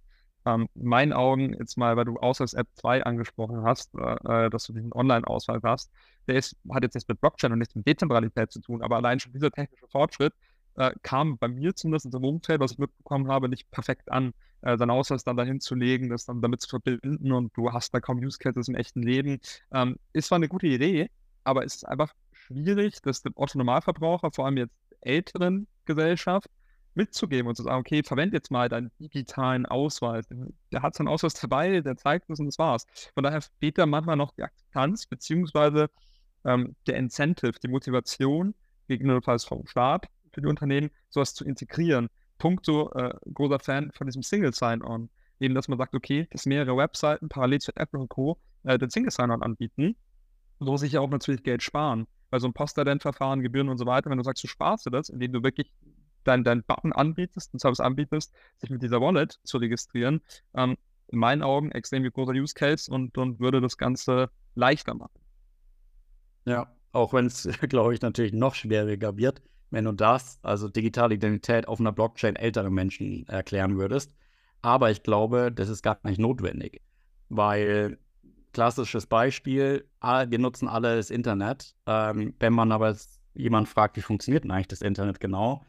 Ähm, 0.47 0.69
in 0.75 0.85
meinen 0.85 1.13
Augen, 1.13 1.53
jetzt 1.59 1.77
mal, 1.77 1.97
weil 1.97 2.05
du 2.05 2.17
Ausweis-App 2.17 2.67
2 2.75 3.03
angesprochen 3.03 3.63
hast, 3.63 3.93
äh, 3.95 4.45
äh, 4.45 4.49
dass 4.49 4.65
du 4.65 4.73
diesen 4.73 4.93
Online-Ausweis 4.93 5.61
hast, 5.63 5.91
der 6.27 6.35
ist, 6.35 6.55
hat 6.71 6.83
jetzt 6.83 6.95
nichts 6.95 7.09
mit 7.09 7.19
Blockchain 7.19 7.51
und 7.51 7.59
nichts 7.59 7.75
mit 7.75 7.85
Dezentralität 7.85 8.51
zu 8.51 8.61
tun, 8.61 8.81
aber 8.81 8.95
allein 8.95 9.19
schon 9.19 9.33
dieser 9.33 9.51
technische 9.51 9.87
Fortschritt 9.89 10.33
äh, 10.75 10.91
kam 11.03 11.37
bei 11.37 11.49
mir 11.49 11.75
zumindest 11.75 12.05
in 12.05 12.11
so 12.11 12.19
einem 12.19 12.25
Umfeld, 12.25 12.61
was 12.61 12.71
ich 12.71 12.77
mitbekommen 12.77 13.29
habe, 13.29 13.49
nicht 13.49 13.69
perfekt 13.71 14.09
an, 14.09 14.33
äh, 14.61 14.77
deinen 14.77 14.91
Ausweis 14.91 15.25
dann 15.25 15.35
dahin 15.35 15.59
zu 15.59 15.75
legen, 15.75 16.09
das 16.09 16.25
dann 16.25 16.41
damit 16.41 16.61
zu 16.61 16.69
verbinden 16.69 17.31
und 17.33 17.55
du 17.57 17.73
hast 17.73 17.93
da 17.93 17.99
kaum 17.99 18.19
Use 18.19 18.37
Cases 18.37 18.69
im 18.69 18.75
echten 18.75 19.03
Leben. 19.03 19.39
Ähm, 19.73 19.97
ist 20.13 20.27
zwar 20.27 20.37
eine 20.37 20.47
gute 20.47 20.67
Idee, 20.67 21.09
aber 21.43 21.65
es 21.65 21.75
ist 21.75 21.87
einfach 21.87 22.13
schwierig, 22.31 23.01
dass 23.01 23.21
dem 23.21 23.33
Otto-Normalverbraucher, 23.35 24.31
vor 24.31 24.45
allem 24.45 24.57
jetzt 24.57 24.75
älteren 25.01 25.67
Gesellschaft, 25.85 26.49
mitzugeben 26.97 27.47
und 27.47 27.55
zu 27.55 27.63
sagen, 27.63 27.79
okay, 27.79 28.03
verwende 28.03 28.35
jetzt 28.35 28.51
mal 28.51 28.67
deinen 28.67 28.91
digitalen 28.99 29.65
Ausweis. 29.65 30.25
Der 30.71 30.81
hat 30.81 30.95
seinen 30.95 31.07
Ausweis 31.07 31.35
dabei, 31.35 31.79
der 31.81 31.95
zeigt 31.95 32.29
es 32.29 32.39
und 32.39 32.47
das 32.47 32.59
war's. 32.59 32.85
Von 33.13 33.23
daher 33.23 33.41
fehlt 33.59 33.77
da 33.77 33.85
manchmal 33.85 34.17
noch 34.17 34.31
die 34.31 34.43
Akzeptanz, 34.43 35.05
beziehungsweise 35.05 35.89
ähm, 36.43 36.75
der 36.87 36.97
Incentive, 36.97 37.53
die 37.63 37.67
Motivation, 37.69 38.53
gegebenenfalls 38.87 39.45
vom 39.45 39.65
Staat 39.67 40.07
für 40.33 40.41
die 40.41 40.47
Unternehmen, 40.47 40.89
sowas 41.09 41.33
zu 41.33 41.45
integrieren. 41.45 42.09
Punkto, 42.37 42.91
äh, 42.93 43.13
großer 43.33 43.59
Fan 43.59 43.91
von 43.93 44.07
diesem 44.07 44.23
Single 44.23 44.53
Sign-On. 44.53 45.09
Eben, 45.39 45.55
dass 45.55 45.67
man 45.67 45.77
sagt, 45.77 45.93
okay, 45.93 46.27
dass 46.31 46.45
mehrere 46.45 46.77
Webseiten 46.77 47.29
parallel 47.29 47.59
zu 47.59 47.75
Apple 47.75 47.99
und 47.99 48.09
Co. 48.09 48.37
Äh, 48.63 48.77
den 48.77 48.89
Single 48.89 49.11
Sign-On 49.11 49.43
anbieten, 49.43 49.95
so 50.59 50.77
sich 50.77 50.93
ja 50.93 51.01
auch 51.01 51.09
natürlich 51.09 51.43
Geld 51.43 51.61
sparen. 51.63 52.07
Weil 52.29 52.39
so 52.39 52.47
ein 52.47 52.53
Postident-Verfahren, 52.53 53.41
Gebühren 53.41 53.69
und 53.69 53.77
so 53.77 53.85
weiter, 53.85 54.09
wenn 54.09 54.17
du 54.17 54.23
sagst, 54.23 54.43
du 54.43 54.47
sparst 54.47 54.85
dir 54.85 54.91
das, 54.91 55.09
indem 55.09 55.31
du 55.31 55.43
wirklich 55.43 55.71
deinen 56.27 56.43
dein 56.43 56.63
Button 56.63 56.93
anbietest, 56.93 57.53
einen 57.53 57.59
Service 57.59 57.79
anbietest, 57.79 58.33
sich 58.57 58.69
mit 58.69 58.81
dieser 58.81 59.01
Wallet 59.01 59.39
zu 59.43 59.57
registrieren, 59.57 60.21
ähm, 60.53 60.77
in 61.07 61.19
meinen 61.19 61.41
Augen 61.41 61.71
extrem 61.71 62.03
großer 62.03 62.33
Use 62.33 62.53
Case 62.53 62.91
und, 62.91 63.17
und 63.17 63.39
würde 63.39 63.61
das 63.61 63.77
Ganze 63.77 64.29
leichter 64.55 64.93
machen. 64.93 65.19
Ja, 66.45 66.71
auch 66.91 67.13
wenn 67.13 67.27
es, 67.27 67.47
glaube 67.69 67.93
ich, 67.93 68.01
natürlich 68.01 68.33
noch 68.33 68.55
schwieriger 68.55 69.17
wird, 69.17 69.41
wenn 69.69 69.85
du 69.85 69.91
das, 69.91 70.39
also 70.43 70.67
digitale 70.67 71.15
Identität 71.15 71.67
auf 71.67 71.79
einer 71.79 71.91
Blockchain 71.91 72.35
älteren 72.35 72.73
Menschen 72.73 73.27
erklären 73.27 73.77
würdest. 73.77 74.13
Aber 74.61 74.91
ich 74.91 75.03
glaube, 75.03 75.51
das 75.51 75.69
ist 75.69 75.83
gar 75.83 75.99
nicht 76.03 76.19
notwendig, 76.19 76.81
weil 77.29 77.99
klassisches 78.53 79.05
Beispiel, 79.05 79.87
wir 80.01 80.39
nutzen 80.39 80.67
alle 80.67 80.95
das 80.95 81.11
Internet. 81.11 81.75
Ähm, 81.85 82.33
wenn 82.39 82.53
man 82.53 82.71
aber 82.71 82.95
jemand 83.35 83.69
fragt, 83.69 83.97
wie 83.97 84.01
funktioniert 84.01 84.43
denn 84.43 84.51
eigentlich 84.51 84.67
das 84.67 84.81
Internet 84.81 85.19
genau, 85.19 85.63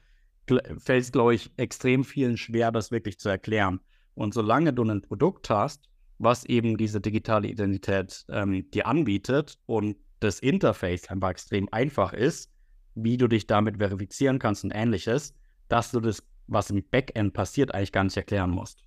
fällt 0.78 1.04
es, 1.04 1.12
glaube 1.12 1.34
ich, 1.34 1.50
extrem 1.56 2.04
vielen 2.04 2.37
schwer, 2.37 2.72
das 2.72 2.90
wirklich 2.90 3.18
zu 3.18 3.28
erklären. 3.28 3.80
Und 4.14 4.34
solange 4.34 4.72
du 4.72 4.84
ein 4.84 5.02
Produkt 5.02 5.50
hast, 5.50 5.88
was 6.18 6.44
eben 6.44 6.76
diese 6.76 7.00
digitale 7.00 7.48
Identität 7.48 8.26
ähm, 8.28 8.68
dir 8.70 8.87
anbietet 8.87 9.58
und 9.66 9.96
das 10.20 10.40
Interface 10.40 11.08
einfach 11.08 11.30
extrem 11.30 11.68
einfach 11.70 12.12
ist, 12.12 12.50
wie 12.94 13.16
du 13.16 13.28
dich 13.28 13.46
damit 13.46 13.78
verifizieren 13.78 14.38
kannst 14.38 14.64
und 14.64 14.72
ähnliches, 14.72 15.34
dass 15.68 15.92
du 15.92 16.00
das, 16.00 16.24
was 16.48 16.70
im 16.70 16.82
Backend 16.90 17.34
passiert, 17.34 17.72
eigentlich 17.72 17.92
gar 17.92 18.04
nicht 18.04 18.16
erklären 18.16 18.50
musst. 18.50 18.82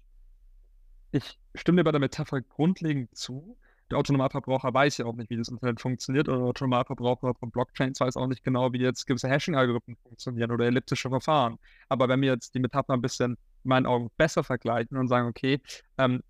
Ich 1.11 1.39
stimme 1.55 1.77
dir 1.77 1.83
bei 1.85 1.91
der 1.91 2.01
Metapher 2.01 2.41
grundlegend 2.41 3.15
zu 3.15 3.57
der 3.91 3.99
Autonomalverbraucher 3.99 4.73
weiß 4.73 4.97
ja 4.97 5.05
auch 5.05 5.15
nicht, 5.15 5.29
wie 5.29 5.37
das 5.37 5.49
Internet 5.49 5.81
funktioniert 5.81 6.29
oder 6.29 6.37
der 6.37 6.47
Autonomalverbraucher 6.47 7.33
von 7.35 7.51
Blockchains 7.51 7.99
weiß 7.99 8.15
auch 8.15 8.27
nicht 8.27 8.43
genau, 8.43 8.71
wie 8.71 8.79
jetzt 8.79 9.05
gewisse 9.05 9.27
Hashing-Algorithmen 9.27 9.97
funktionieren 9.97 10.51
oder 10.51 10.65
elliptische 10.65 11.09
Verfahren. 11.09 11.59
Aber 11.89 12.07
wenn 12.07 12.21
wir 12.21 12.31
jetzt 12.31 12.55
die 12.55 12.59
Metapher 12.59 12.93
ein 12.93 13.01
bisschen 13.01 13.31
in 13.31 13.37
meinen 13.69 13.85
Augen 13.85 14.09
besser 14.17 14.43
vergleichen 14.43 14.97
und 14.97 15.09
sagen, 15.09 15.27
okay, 15.27 15.61
ähm, 15.97 16.23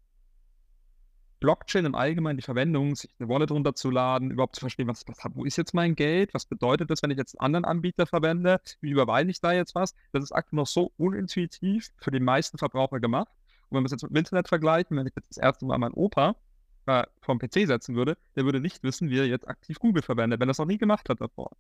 Blockchain 1.40 1.86
im 1.86 1.96
Allgemeinen, 1.96 2.38
die 2.38 2.44
Verwendung, 2.44 2.96
sich 2.96 3.12
eine 3.20 3.30
Wallet 3.30 3.52
runterzuladen, 3.52 4.32
überhaupt 4.32 4.56
zu 4.56 4.62
verstehen, 4.62 4.88
was, 4.88 5.04
was, 5.08 5.18
wo 5.34 5.44
ist 5.44 5.58
jetzt 5.58 5.74
mein 5.74 5.96
Geld, 5.96 6.34
was 6.34 6.46
bedeutet 6.46 6.90
das, 6.90 7.02
wenn 7.02 7.12
ich 7.12 7.18
jetzt 7.18 7.40
einen 7.40 7.46
anderen 7.46 7.66
Anbieter 7.66 8.06
verwende, 8.06 8.60
wie 8.82 8.92
überweise 8.92 9.30
ich 9.30 9.40
da 9.40 9.52
jetzt 9.52 9.74
was, 9.74 9.96
das 10.14 10.24
ist 10.24 10.32
aktuell 10.32 10.58
noch 10.58 10.68
so 10.68 10.92
unintuitiv 10.98 11.90
für 11.98 12.12
die 12.12 12.20
meisten 12.20 12.58
Verbraucher 12.58 13.00
gemacht. 13.00 13.32
Und 13.70 13.78
wenn 13.78 13.84
wir 13.84 13.86
es 13.86 13.92
jetzt 13.92 14.04
mit 14.04 14.12
dem 14.12 14.18
Internet 14.18 14.50
vergleichen, 14.50 14.98
wenn 14.98 15.08
ich 15.08 15.14
jetzt 15.16 15.30
das 15.30 15.38
erste 15.38 15.66
Mal 15.66 15.78
meinen 15.78 15.94
Opa 15.94 16.36
äh, 16.86 17.04
vom 17.22 17.40
PC 17.40 17.68
setzen 17.68 17.96
würde, 17.96 18.18
der 18.36 18.46
würde 18.46 18.60
nicht 18.60 18.84
wissen, 18.84 19.10
wie 19.10 19.20
er 19.20 19.28
jetzt 19.28 19.48
aktiv 19.48 19.80
Google 19.80 20.02
verwendet, 20.02 20.40
wenn 20.40 20.48
er 20.48 20.52
das 20.52 20.58
noch 20.58 20.66
nie 20.66 20.78
gemacht 20.78 21.10
hat 21.10 21.22
davor. 21.22 21.52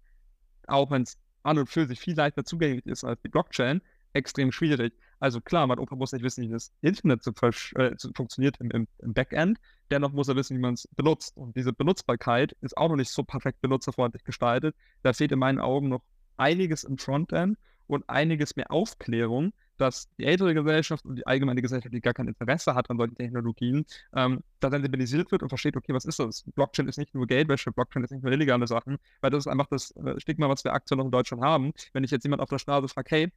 Auch 0.67 0.91
wenn 0.91 1.03
es 1.03 1.17
an 1.43 1.57
und 1.57 1.67
für 1.67 1.85
sich 1.85 1.99
viel 1.99 2.15
leichter 2.15 2.43
zugänglich 2.45 2.85
ist 2.85 3.03
als 3.03 3.21
die 3.21 3.29
Blockchain, 3.29 3.81
extrem 4.13 4.51
schwierig. 4.51 4.93
Also 5.19 5.39
klar, 5.41 5.67
mein 5.67 5.79
Opa 5.79 5.95
muss 5.95 6.11
nicht 6.11 6.23
wissen, 6.23 6.43
wie 6.43 6.49
das 6.49 6.71
Internet 6.81 7.23
zu, 7.23 7.31
äh, 7.75 7.95
zu 7.95 8.11
funktioniert 8.13 8.57
im, 8.59 8.71
im, 8.71 8.87
im, 8.99 9.13
Backend. 9.13 9.59
Dennoch 9.89 10.11
muss 10.11 10.27
er 10.27 10.35
wissen, 10.35 10.57
wie 10.57 10.61
man 10.61 10.73
es 10.73 10.87
benutzt. 10.95 11.37
Und 11.37 11.55
diese 11.55 11.73
Benutzbarkeit 11.73 12.55
ist 12.61 12.77
auch 12.77 12.89
noch 12.89 12.95
nicht 12.95 13.11
so 13.11 13.23
perfekt 13.23 13.61
benutzerfreundlich 13.61 14.23
gestaltet. 14.23 14.75
Da 15.03 15.13
fehlt 15.13 15.31
in 15.31 15.39
meinen 15.39 15.59
Augen 15.59 15.89
noch 15.89 16.01
einiges 16.37 16.83
im 16.83 16.97
Frontend 16.97 17.57
und 17.87 18.09
einiges 18.09 18.55
mehr 18.55 18.71
Aufklärung, 18.71 19.53
dass 19.81 20.07
die 20.17 20.25
ältere 20.25 20.53
Gesellschaft 20.53 21.05
und 21.05 21.15
die 21.15 21.25
allgemeine 21.25 21.61
Gesellschaft, 21.61 21.93
die 21.93 22.01
gar 22.01 22.13
kein 22.13 22.27
Interesse 22.27 22.75
hat 22.75 22.89
an 22.91 22.97
solchen 22.97 23.15
Technologien, 23.15 23.85
ähm, 24.15 24.43
da 24.59 24.69
sensibilisiert 24.69 25.31
wird 25.31 25.41
und 25.41 25.49
versteht, 25.49 25.75
okay, 25.75 25.93
was 25.93 26.05
ist 26.05 26.19
das? 26.19 26.43
Blockchain 26.53 26.87
ist 26.87 26.97
nicht 26.97 27.15
nur 27.15 27.25
Geldwäsche, 27.25 27.71
Blockchain 27.71 28.03
ist 28.03 28.11
nicht 28.11 28.21
nur 28.23 28.31
illegale 28.31 28.67
Sachen, 28.67 28.97
weil 29.21 29.31
das 29.31 29.45
ist 29.45 29.47
einfach 29.47 29.67
das 29.67 29.91
äh, 29.97 30.19
Stigma, 30.19 30.47
was 30.49 30.63
wir 30.63 30.73
aktuell 30.73 30.97
noch 30.97 31.05
in 31.05 31.11
Deutschland 31.11 31.43
haben. 31.43 31.73
Wenn 31.93 32.03
ich 32.03 32.11
jetzt 32.11 32.23
jemand 32.23 32.43
auf 32.43 32.49
der 32.49 32.59
Straße 32.59 32.87
frage, 32.89 33.09
hey, 33.09 33.31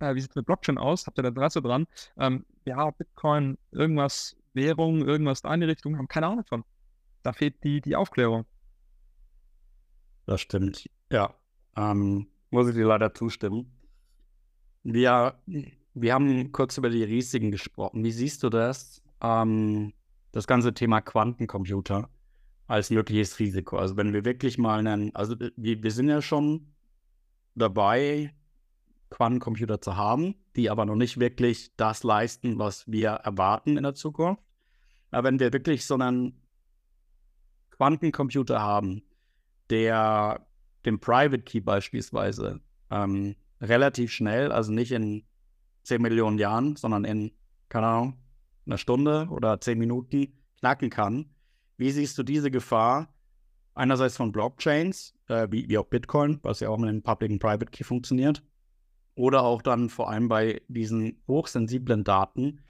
äh, 0.00 0.14
wie 0.14 0.20
sieht 0.20 0.30
es 0.30 0.36
mit 0.36 0.44
Blockchain 0.44 0.76
aus? 0.76 1.06
Habt 1.06 1.18
ihr 1.18 1.22
da 1.22 1.30
Interesse 1.30 1.62
dran? 1.62 1.86
Ähm, 2.18 2.44
ja, 2.66 2.90
Bitcoin, 2.90 3.56
irgendwas, 3.70 4.36
Währung, 4.52 5.06
irgendwas 5.06 5.40
in 5.40 5.48
eine 5.48 5.66
Richtung, 5.68 5.96
haben 5.96 6.08
keine 6.08 6.26
Ahnung 6.26 6.44
von. 6.44 6.64
Da 7.22 7.32
fehlt 7.32 7.64
die, 7.64 7.80
die 7.80 7.96
Aufklärung. 7.96 8.44
Das 10.26 10.42
stimmt. 10.42 10.88
Ja, 11.10 11.34
ähm, 11.76 12.26
muss 12.50 12.68
ich 12.68 12.74
dir 12.74 12.86
leider 12.86 13.14
zustimmen. 13.14 13.72
Wir, 14.82 15.38
wir 15.94 16.14
haben 16.14 16.52
kurz 16.52 16.78
über 16.78 16.90
die 16.90 17.04
Risiken 17.04 17.50
gesprochen. 17.50 18.04
Wie 18.04 18.12
siehst 18.12 18.42
du 18.42 18.48
das? 18.48 19.02
Ähm, 19.20 19.92
das 20.32 20.46
ganze 20.46 20.74
Thema 20.74 21.00
Quantencomputer 21.00 22.08
als 22.66 22.90
mögliches 22.90 23.38
Risiko. 23.38 23.76
Also 23.76 23.96
wenn 23.96 24.12
wir 24.12 24.24
wirklich 24.24 24.58
mal 24.58 24.78
einen, 24.78 25.14
also 25.14 25.36
wir, 25.38 25.82
wir 25.82 25.90
sind 25.90 26.08
ja 26.08 26.22
schon 26.22 26.72
dabei, 27.54 28.34
Quantencomputer 29.10 29.80
zu 29.80 29.96
haben, 29.96 30.34
die 30.56 30.70
aber 30.70 30.86
noch 30.86 30.96
nicht 30.96 31.20
wirklich 31.20 31.76
das 31.76 32.02
leisten, 32.02 32.58
was 32.58 32.90
wir 32.90 33.10
erwarten 33.10 33.76
in 33.76 33.82
der 33.82 33.94
Zukunft. 33.94 34.42
Aber 35.10 35.28
wenn 35.28 35.38
wir 35.38 35.52
wirklich 35.52 35.84
so 35.84 35.94
einen 35.94 36.40
Quantencomputer 37.70 38.60
haben, 38.60 39.02
der 39.68 40.46
den 40.86 40.98
Private 40.98 41.42
Key 41.42 41.60
beispielsweise 41.60 42.60
ähm, 42.90 43.36
relativ 43.62 44.12
schnell, 44.12 44.52
also 44.52 44.72
nicht 44.72 44.92
in 44.92 45.24
10 45.84 46.02
Millionen 46.02 46.38
Jahren, 46.38 46.76
sondern 46.76 47.04
in, 47.04 47.32
keine 47.68 47.86
Ahnung, 47.86 48.18
einer 48.66 48.78
Stunde 48.78 49.28
oder 49.30 49.60
10 49.60 49.78
Minuten 49.78 50.32
knacken 50.58 50.90
kann. 50.90 51.30
Wie 51.76 51.90
siehst 51.90 52.18
du 52.18 52.22
diese 52.22 52.50
Gefahr 52.50 53.12
einerseits 53.74 54.16
von 54.16 54.32
Blockchains, 54.32 55.14
äh, 55.28 55.48
wie, 55.50 55.68
wie 55.68 55.78
auch 55.78 55.86
Bitcoin, 55.86 56.38
was 56.42 56.60
ja 56.60 56.68
auch 56.68 56.78
mit 56.78 56.90
dem 56.90 57.02
Public 57.02 57.30
und 57.30 57.38
Private 57.38 57.70
Key 57.70 57.84
funktioniert, 57.84 58.42
oder 59.14 59.42
auch 59.42 59.62
dann 59.62 59.88
vor 59.88 60.10
allem 60.10 60.28
bei 60.28 60.62
diesen 60.68 61.22
hochsensiblen 61.28 62.04
Daten 62.04 62.60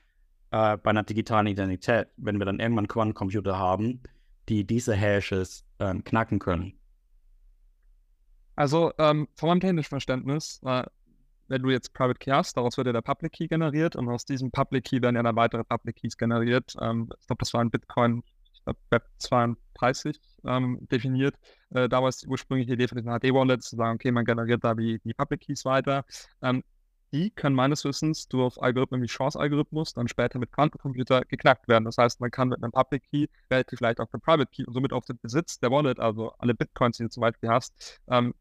äh, 0.51 0.77
bei 0.77 0.91
einer 0.91 1.03
digitalen 1.03 1.47
Identität, 1.47 2.09
wenn 2.17 2.39
wir 2.39 2.47
dann 2.47 2.61
irgendwann 2.61 2.89
Quantencomputer 2.89 3.59
haben, 3.59 4.03
die 4.49 4.67
diese 4.67 4.95
Hashes 4.95 5.65
äh, 5.79 5.95
knacken 5.95 6.39
können? 6.39 6.75
Also 8.57 8.93
ähm, 8.99 9.29
von 9.35 9.49
meinem 9.49 9.61
technischen 9.61 9.89
Verständnis, 9.89 10.61
äh, 10.65 10.85
wenn 11.49 11.63
du 11.63 11.71
jetzt 11.71 11.93
Private 11.93 12.19
Key 12.19 12.31
hast, 12.31 12.57
daraus 12.57 12.77
wird 12.77 12.87
ja 12.87 12.93
der 12.93 13.03
Public 13.03 13.33
Key 13.33 13.47
generiert 13.47 13.97
und 13.97 14.09
aus 14.09 14.25
diesem 14.25 14.51
Public 14.51 14.85
Key 14.85 15.03
werden 15.03 15.17
ja 15.17 15.23
dann 15.23 15.37
weitere 15.37 15.65
Public 15.65 15.97
Keys 15.97 16.17
generiert. 16.17 16.75
Ähm, 16.81 17.09
ich 17.21 17.27
glaube, 17.27 17.41
das 17.41 17.53
war 17.53 17.61
ein 17.61 17.71
Bitcoin 17.71 18.23
glaub, 18.65 18.77
Web 18.91 19.05
32 19.19 20.21
ähm, 20.47 20.79
definiert. 20.91 21.35
Äh, 21.71 21.89
es 22.09 22.19
die 22.19 22.29
ursprüngliche 22.29 22.73
Idee 22.73 22.89
für 22.89 22.95
den 22.95 23.05
HD-Wallet, 23.05 23.63
zu 23.63 23.77
sagen, 23.77 23.97
okay, 23.97 24.11
man 24.13 24.25
generiert 24.25 24.65
da 24.65 24.75
die, 24.75 25.01
die 25.05 25.15
Public 25.15 25.41
Keys 25.43 25.65
weiter. 25.65 26.05
Ähm, 26.43 26.63
die 27.13 27.31
können 27.31 27.55
meines 27.55 27.85
Wissens 27.85 28.27
durch 28.29 28.57
Algorithmen 28.59 29.03
wie 29.03 29.07
Chance-Algorithmus 29.07 29.93
dann 29.93 30.09
später 30.09 30.39
mit 30.39 30.51
Quantencomputer 30.51 31.23
geknackt 31.23 31.69
werden. 31.69 31.85
Das 31.85 31.99
heißt, 31.99 32.21
man 32.21 32.31
kann 32.31 32.49
mit 32.49 32.63
einem 32.63 32.73
Public 32.73 33.03
Key 33.11 33.27
relativ 33.51 33.81
leicht 33.81 34.01
auf 34.01 34.11
den 34.11 34.21
Private 34.21 34.51
Key 34.51 34.65
und 34.65 34.73
somit 34.73 34.93
auf 34.93 35.05
den 35.05 35.19
Besitz 35.19 35.61
der 35.61 35.71
Wallet, 35.71 36.01
also 36.01 36.33
alle 36.39 36.55
Bitcoins, 36.55 36.97
die 36.97 37.05
du 37.05 37.11
zum 37.11 37.21
Beispiel 37.21 37.51
hast, 37.51 38.01
ähm, 38.09 38.35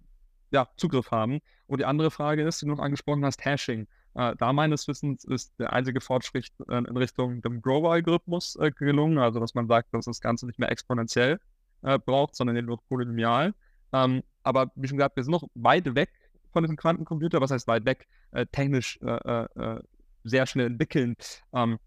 ja, 0.52 0.68
Zugriff 0.78 1.12
haben. 1.12 1.40
Und 1.68 1.80
die 1.80 1.86
andere 1.86 2.12
Frage 2.12 2.44
ist, 2.44 2.62
die 2.62 2.66
du 2.66 2.72
noch 2.72 2.84
angesprochen 2.84 3.26
hast, 3.26 3.44
Hashing. 3.44 3.88
Äh, 4.14 4.36
da 4.38 4.54
meines 4.54 4.88
Wissens 4.88 5.24
ist 5.26 5.54
der 5.60 5.74
einzige 5.74 6.02
Fortschritt 6.02 6.52
äh, 6.70 6.78
in 6.78 6.98
Richtung 6.98 7.42
dem 7.42 7.62
Grover-Algorithmus 7.62 8.56
äh, 8.58 8.72
gelungen, 8.72 9.18
also 9.18 9.40
dass 9.40 9.54
man 9.54 9.68
sagt, 9.68 9.94
dass 9.94 10.06
das 10.06 10.22
Ganze 10.22 10.46
nicht 10.46 10.60
mehr 10.60 10.72
exponentiell 10.72 11.40
äh, 11.82 12.00
braucht, 12.00 12.36
sondern 12.36 12.64
nur 12.66 12.82
polynomial. 12.88 13.54
Ähm, 13.94 14.24
aber 14.44 14.72
wie 14.76 14.88
schon 14.88 14.98
gesagt, 14.98 15.16
wir 15.16 15.24
sind 15.24 15.32
noch 15.32 15.48
weit 15.56 15.96
weg 15.96 16.12
von 16.52 16.64
diesem 16.64 16.78
Quantencomputer. 16.78 17.42
Was 17.42 17.52
heißt 17.52 17.68
weit 17.68 17.86
weg? 17.86 18.08
Äh, 18.32 18.46
technisch 18.52 19.00
äh, 19.02 19.80
sehr 20.24 20.46
schnell 20.46 20.68
entwickeln. 20.68 21.16
Ähm, 21.54 21.80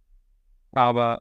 aber 0.73 1.21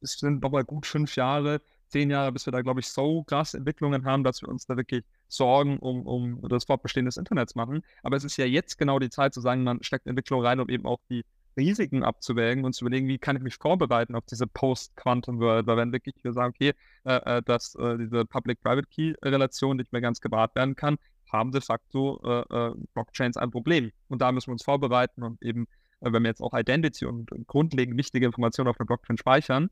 es 0.00 0.18
sind 0.18 0.42
nochmal 0.42 0.64
gut 0.64 0.86
fünf 0.86 1.16
Jahre, 1.16 1.60
zehn 1.88 2.10
Jahre, 2.10 2.32
bis 2.32 2.46
wir 2.46 2.52
da, 2.52 2.62
glaube 2.62 2.80
ich, 2.80 2.88
so 2.88 3.22
krass 3.24 3.54
Entwicklungen 3.54 4.04
haben, 4.04 4.24
dass 4.24 4.42
wir 4.42 4.48
uns 4.48 4.66
da 4.66 4.76
wirklich 4.76 5.04
Sorgen 5.28 5.78
um, 5.78 6.06
um 6.06 6.48
das 6.48 6.64
Fortbestehen 6.64 7.06
des 7.06 7.16
Internets 7.16 7.54
machen. 7.54 7.82
Aber 8.02 8.16
es 8.16 8.24
ist 8.24 8.36
ja 8.36 8.46
jetzt 8.46 8.78
genau 8.78 8.98
die 8.98 9.10
Zeit 9.10 9.34
zu 9.34 9.40
sagen, 9.40 9.64
man 9.64 9.82
steckt 9.82 10.06
Entwicklung 10.06 10.42
rein, 10.42 10.60
um 10.60 10.68
eben 10.68 10.86
auch 10.86 11.00
die 11.10 11.24
Risiken 11.56 12.02
abzuwägen 12.04 12.64
und 12.64 12.74
zu 12.74 12.84
überlegen, 12.84 13.08
wie 13.08 13.18
kann 13.18 13.36
ich 13.36 13.42
mich 13.42 13.56
vorbereiten 13.56 14.14
auf 14.14 14.26
diese 14.26 14.46
Post-Quantum-World, 14.46 15.66
weil 15.66 15.76
wenn 15.78 15.92
wirklich 15.92 16.14
wir 16.22 16.34
sagen, 16.34 16.52
okay, 16.54 16.74
äh, 17.04 17.38
äh 17.38 17.42
dass 17.42 17.74
äh, 17.76 17.96
diese 17.96 18.26
Public-Private-Key-Relation 18.26 19.78
nicht 19.78 19.90
mehr 19.92 20.02
ganz 20.02 20.20
gewahrt 20.20 20.54
werden 20.54 20.76
kann, 20.76 20.98
haben 21.32 21.52
de 21.52 21.60
facto 21.60 22.20
äh, 22.24 22.68
äh, 22.68 22.74
Blockchains 22.94 23.36
ein 23.36 23.50
Problem. 23.50 23.92
Und 24.08 24.22
da 24.22 24.32
müssen 24.32 24.48
wir 24.48 24.52
uns 24.52 24.64
vorbereiten 24.64 25.22
und 25.22 25.42
eben, 25.42 25.66
äh, 26.00 26.12
wenn 26.12 26.22
wir 26.22 26.28
jetzt 26.28 26.40
auch 26.40 26.54
Identity 26.54 27.06
und, 27.06 27.32
und 27.32 27.46
grundlegend 27.46 27.96
wichtige 27.96 28.26
Informationen 28.26 28.68
auf 28.68 28.76
der 28.76 28.84
Blockchain 28.84 29.18
speichern, 29.18 29.70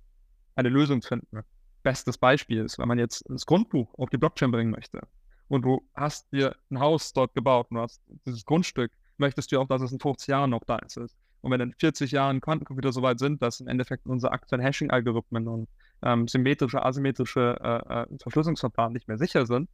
eine 0.56 0.68
Lösung 0.68 1.02
finden. 1.02 1.40
Bestes 1.82 2.18
Beispiel 2.18 2.64
ist, 2.64 2.78
wenn 2.78 2.88
man 2.88 2.98
jetzt 2.98 3.24
das 3.28 3.46
Grundbuch 3.46 3.92
auf 3.98 4.10
die 4.10 4.18
Blockchain 4.18 4.50
bringen 4.50 4.70
möchte 4.70 5.06
und 5.48 5.62
du 5.64 5.82
hast 5.94 6.32
dir 6.32 6.56
ein 6.70 6.80
Haus 6.80 7.12
dort 7.12 7.34
gebaut 7.34 7.66
und 7.70 7.76
du 7.76 7.82
hast 7.82 8.02
dieses 8.26 8.44
Grundstück, 8.44 8.92
möchtest 9.18 9.52
du 9.52 9.60
auch, 9.60 9.68
dass 9.68 9.82
es 9.82 9.92
in 9.92 10.00
50 10.00 10.28
Jahren 10.28 10.50
noch 10.50 10.64
da 10.64 10.76
ist. 10.78 10.96
Und 10.96 11.50
wenn 11.50 11.60
in 11.60 11.74
40 11.74 12.10
Jahren 12.10 12.40
Quantencomputer 12.40 12.92
so 12.92 13.02
weit 13.02 13.18
sind, 13.18 13.42
dass 13.42 13.60
im 13.60 13.68
Endeffekt 13.68 14.06
unsere 14.06 14.32
aktuellen 14.32 14.64
Hashing-Algorithmen 14.64 15.46
und 15.46 15.68
ähm, 16.02 16.26
symmetrische, 16.26 16.82
asymmetrische 16.82 17.58
äh, 17.62 18.02
äh, 18.02 18.18
Verschlüsselungsverfahren 18.18 18.94
nicht 18.94 19.08
mehr 19.08 19.18
sicher 19.18 19.44
sind, 19.44 19.68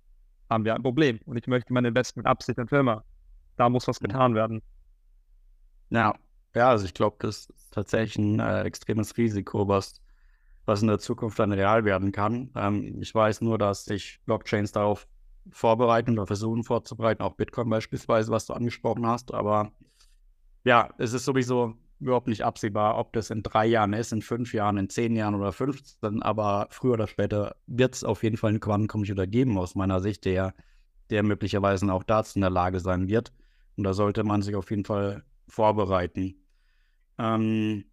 haben 0.51 0.65
wir 0.65 0.75
ein 0.75 0.83
Problem. 0.83 1.21
Und 1.25 1.37
ich 1.37 1.47
möchte 1.47 1.73
mein 1.73 1.85
Investment 1.85 2.27
absichern 2.27 2.69
Firma. 2.69 3.05
Da 3.57 3.69
muss 3.69 3.89
was 3.89 4.01
getan 4.01 4.35
werden. 4.35 4.63
Ja, 5.91 6.15
ja 6.55 6.69
also 6.71 6.85
ich 6.85 6.95
glaube, 6.95 7.17
das 7.21 7.47
ist 7.47 7.73
tatsächlich 7.73 8.19
ein 8.19 8.41
äh, 8.41 8.63
extremes 8.63 9.17
Risiko, 9.17 9.69
was 9.69 10.01
was 10.71 10.83
in 10.83 10.89
der 10.89 10.99
Zukunft 10.99 11.39
dann 11.39 11.53
real 11.53 11.85
werden 11.85 12.13
kann. 12.13 12.51
Ähm, 12.55 13.01
ich 13.01 13.15
weiß 13.15 13.41
nur, 13.41 13.59
dass 13.59 13.85
sich 13.85 14.21
Blockchains 14.25 14.73
darauf 14.73 15.07
vorbereiten 15.51 16.13
oder 16.13 16.27
versuchen 16.27 16.65
vorzubereiten, 16.65 17.23
auch 17.23 17.35
Bitcoin 17.35 17.69
beispielsweise, 17.69 18.31
was 18.31 18.47
du 18.47 18.53
angesprochen 18.53 19.07
hast. 19.07 19.35
Aber 19.35 19.73
ja, 20.65 20.91
es 20.99 21.13
ist 21.13 21.25
sowieso 21.25 21.75
überhaupt 22.01 22.29
nicht 22.29 22.45
absehbar, 22.45 22.99
ob 22.99 23.13
das 23.13 23.31
in 23.31 23.43
drei 23.43 23.67
Jahren 23.67 23.93
ist, 23.93 24.13
in 24.13 24.23
fünf 24.23 24.55
Jahren, 24.55 24.79
in 24.79 24.89
zehn 24.89 25.15
Jahren 25.17 25.35
oder 25.35 25.53
15. 25.53 26.23
Aber 26.23 26.67
früher 26.71 26.95
oder 26.95 27.07
später 27.07 27.57
wird 27.67 27.95
es 27.95 28.05
auf 28.05 28.23
jeden 28.23 28.37
Fall 28.37 28.51
einen 28.51 28.61
Quantencomputer 28.61 29.27
geben, 29.27 29.59
aus 29.59 29.75
meiner 29.75 30.01
Sicht, 30.01 30.25
der, 30.25 30.55
der 31.11 31.23
möglicherweise 31.23 31.93
auch 31.93 32.05
dazu 32.05 32.37
in 32.37 32.41
der 32.41 32.51
Lage 32.51 32.81
sein 32.81 33.09
wird. 33.09 33.33
Und 33.77 33.85
da 33.85 33.93
sollte 33.93 34.25
man 34.25 34.43
sich 34.43 34.57
auf 34.57 34.71
jeden 34.71 34.85
Fall 34.85 35.25
vorbereiten. 35.49 36.37
Ähm, 37.19 37.85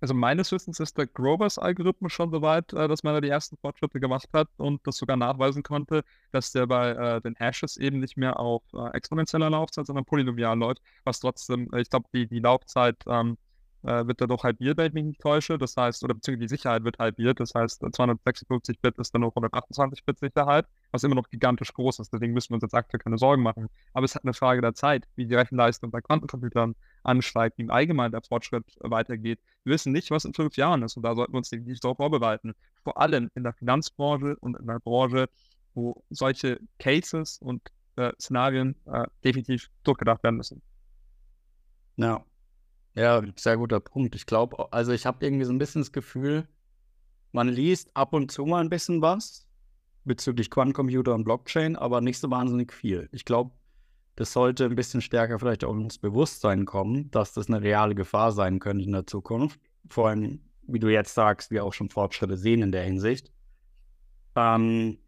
also 0.00 0.14
meines 0.14 0.50
Wissens 0.52 0.80
ist 0.80 0.98
der 0.98 1.06
Grovers-Algorithmus 1.06 2.12
schon 2.12 2.30
so 2.30 2.42
weit, 2.42 2.72
äh, 2.72 2.88
dass 2.88 3.02
man 3.02 3.14
da 3.14 3.20
die 3.20 3.28
ersten 3.28 3.56
Fortschritte 3.56 4.00
gemacht 4.00 4.28
hat 4.32 4.48
und 4.56 4.86
das 4.86 4.96
sogar 4.96 5.16
nachweisen 5.16 5.62
konnte, 5.62 6.04
dass 6.32 6.52
der 6.52 6.66
bei 6.66 6.90
äh, 6.90 7.20
den 7.20 7.34
Hashes 7.36 7.76
eben 7.76 8.00
nicht 8.00 8.16
mehr 8.16 8.38
auf 8.38 8.62
äh, 8.74 8.88
exponentieller 8.96 9.50
Laufzeit, 9.50 9.86
sondern 9.86 10.04
polynomial 10.04 10.58
läuft, 10.58 10.82
was 11.04 11.20
trotzdem, 11.20 11.68
ich 11.76 11.90
glaube, 11.90 12.08
die, 12.12 12.26
die 12.26 12.40
Laufzeit 12.40 12.96
ähm, 13.06 13.38
äh, 13.84 14.06
wird 14.06 14.20
dadurch 14.20 14.42
halbiert, 14.44 14.78
wenn 14.78 14.86
ich 14.88 14.92
mich 14.92 15.04
nicht 15.04 15.20
täusche. 15.20 15.58
Das 15.58 15.76
heißt, 15.76 16.04
oder 16.04 16.14
beziehungsweise 16.14 16.46
die 16.46 16.56
Sicherheit 16.56 16.84
wird 16.84 16.98
halbiert. 16.98 17.40
Das 17.40 17.54
heißt, 17.54 17.80
256 17.92 18.80
Bit 18.80 18.98
ist 18.98 19.12
dann 19.14 19.22
nur 19.22 19.30
128 19.30 20.04
Bit 20.04 20.18
Sicherheit, 20.18 20.66
was 20.90 21.04
immer 21.04 21.14
noch 21.14 21.28
gigantisch 21.28 21.72
groß 21.72 21.98
ist. 22.00 22.12
Deswegen 22.12 22.32
müssen 22.32 22.50
wir 22.50 22.54
uns 22.54 22.62
jetzt 22.62 22.74
aktuell 22.74 23.00
keine 23.00 23.18
Sorgen 23.18 23.42
machen. 23.42 23.68
Aber 23.92 24.04
es 24.04 24.14
hat 24.14 24.24
eine 24.24 24.34
Frage 24.34 24.60
der 24.60 24.74
Zeit, 24.74 25.06
wie 25.16 25.26
die 25.26 25.34
Rechenleistung 25.34 25.90
bei 25.90 26.00
Quantencomputern 26.00 26.74
ansteigt, 27.02 27.58
wie 27.58 27.62
im 27.62 27.70
Allgemeinen 27.70 28.12
der 28.12 28.22
Fortschritt 28.22 28.64
weitergeht. 28.80 29.40
Wir 29.64 29.74
wissen 29.74 29.92
nicht, 29.92 30.10
was 30.10 30.24
in 30.24 30.34
fünf 30.34 30.56
Jahren 30.56 30.82
ist 30.82 30.96
und 30.96 31.02
da 31.02 31.14
sollten 31.14 31.32
wir 31.32 31.38
uns 31.38 31.50
definitiv 31.50 31.80
darauf 31.80 31.96
vorbereiten. 31.96 32.54
Vor 32.84 33.00
allem 33.00 33.30
in 33.34 33.42
der 33.42 33.52
Finanzbranche 33.52 34.36
und 34.40 34.56
in 34.58 34.66
der 34.66 34.80
Branche, 34.80 35.28
wo 35.74 36.02
solche 36.10 36.60
Cases 36.78 37.38
und 37.38 37.62
äh, 37.96 38.12
Szenarien 38.20 38.76
äh, 38.86 39.04
definitiv 39.24 39.70
durchgedacht 39.84 40.22
werden 40.22 40.36
müssen. 40.36 40.62
Ja, 41.96 42.24
ja, 42.94 43.22
sehr 43.36 43.56
guter 43.56 43.80
Punkt. 43.80 44.14
Ich 44.14 44.26
glaube, 44.26 44.72
also 44.72 44.92
ich 44.92 45.06
habe 45.06 45.24
irgendwie 45.24 45.44
so 45.44 45.52
ein 45.52 45.58
bisschen 45.58 45.82
das 45.82 45.92
Gefühl, 45.92 46.46
man 47.32 47.48
liest 47.48 47.90
ab 47.94 48.12
und 48.12 48.30
zu 48.30 48.44
mal 48.44 48.60
ein 48.60 48.68
bisschen 48.68 49.00
was 49.00 49.46
bezüglich 50.04 50.50
Quantencomputer 50.50 51.14
und 51.14 51.24
Blockchain, 51.24 51.76
aber 51.76 52.00
nicht 52.00 52.18
so 52.18 52.30
wahnsinnig 52.30 52.72
viel. 52.72 53.08
Ich 53.12 53.24
glaube, 53.24 53.52
das 54.16 54.32
sollte 54.32 54.66
ein 54.66 54.74
bisschen 54.74 55.00
stärker 55.00 55.38
vielleicht 55.38 55.64
auch 55.64 55.74
ins 55.74 55.98
Bewusstsein 55.98 56.66
kommen, 56.66 57.10
dass 57.10 57.32
das 57.32 57.48
eine 57.48 57.62
reale 57.62 57.94
Gefahr 57.94 58.32
sein 58.32 58.58
könnte 58.58 58.84
in 58.84 58.92
der 58.92 59.06
Zukunft. 59.06 59.58
Vor 59.88 60.08
allem, 60.08 60.40
wie 60.66 60.78
du 60.78 60.88
jetzt 60.88 61.14
sagst, 61.14 61.50
wir 61.50 61.64
auch 61.64 61.72
schon 61.72 61.88
Fortschritte 61.88 62.36
sehen 62.36 62.62
in 62.62 62.72
der 62.72 62.84
Hinsicht. 62.84 63.32
Ähm, 64.36 64.98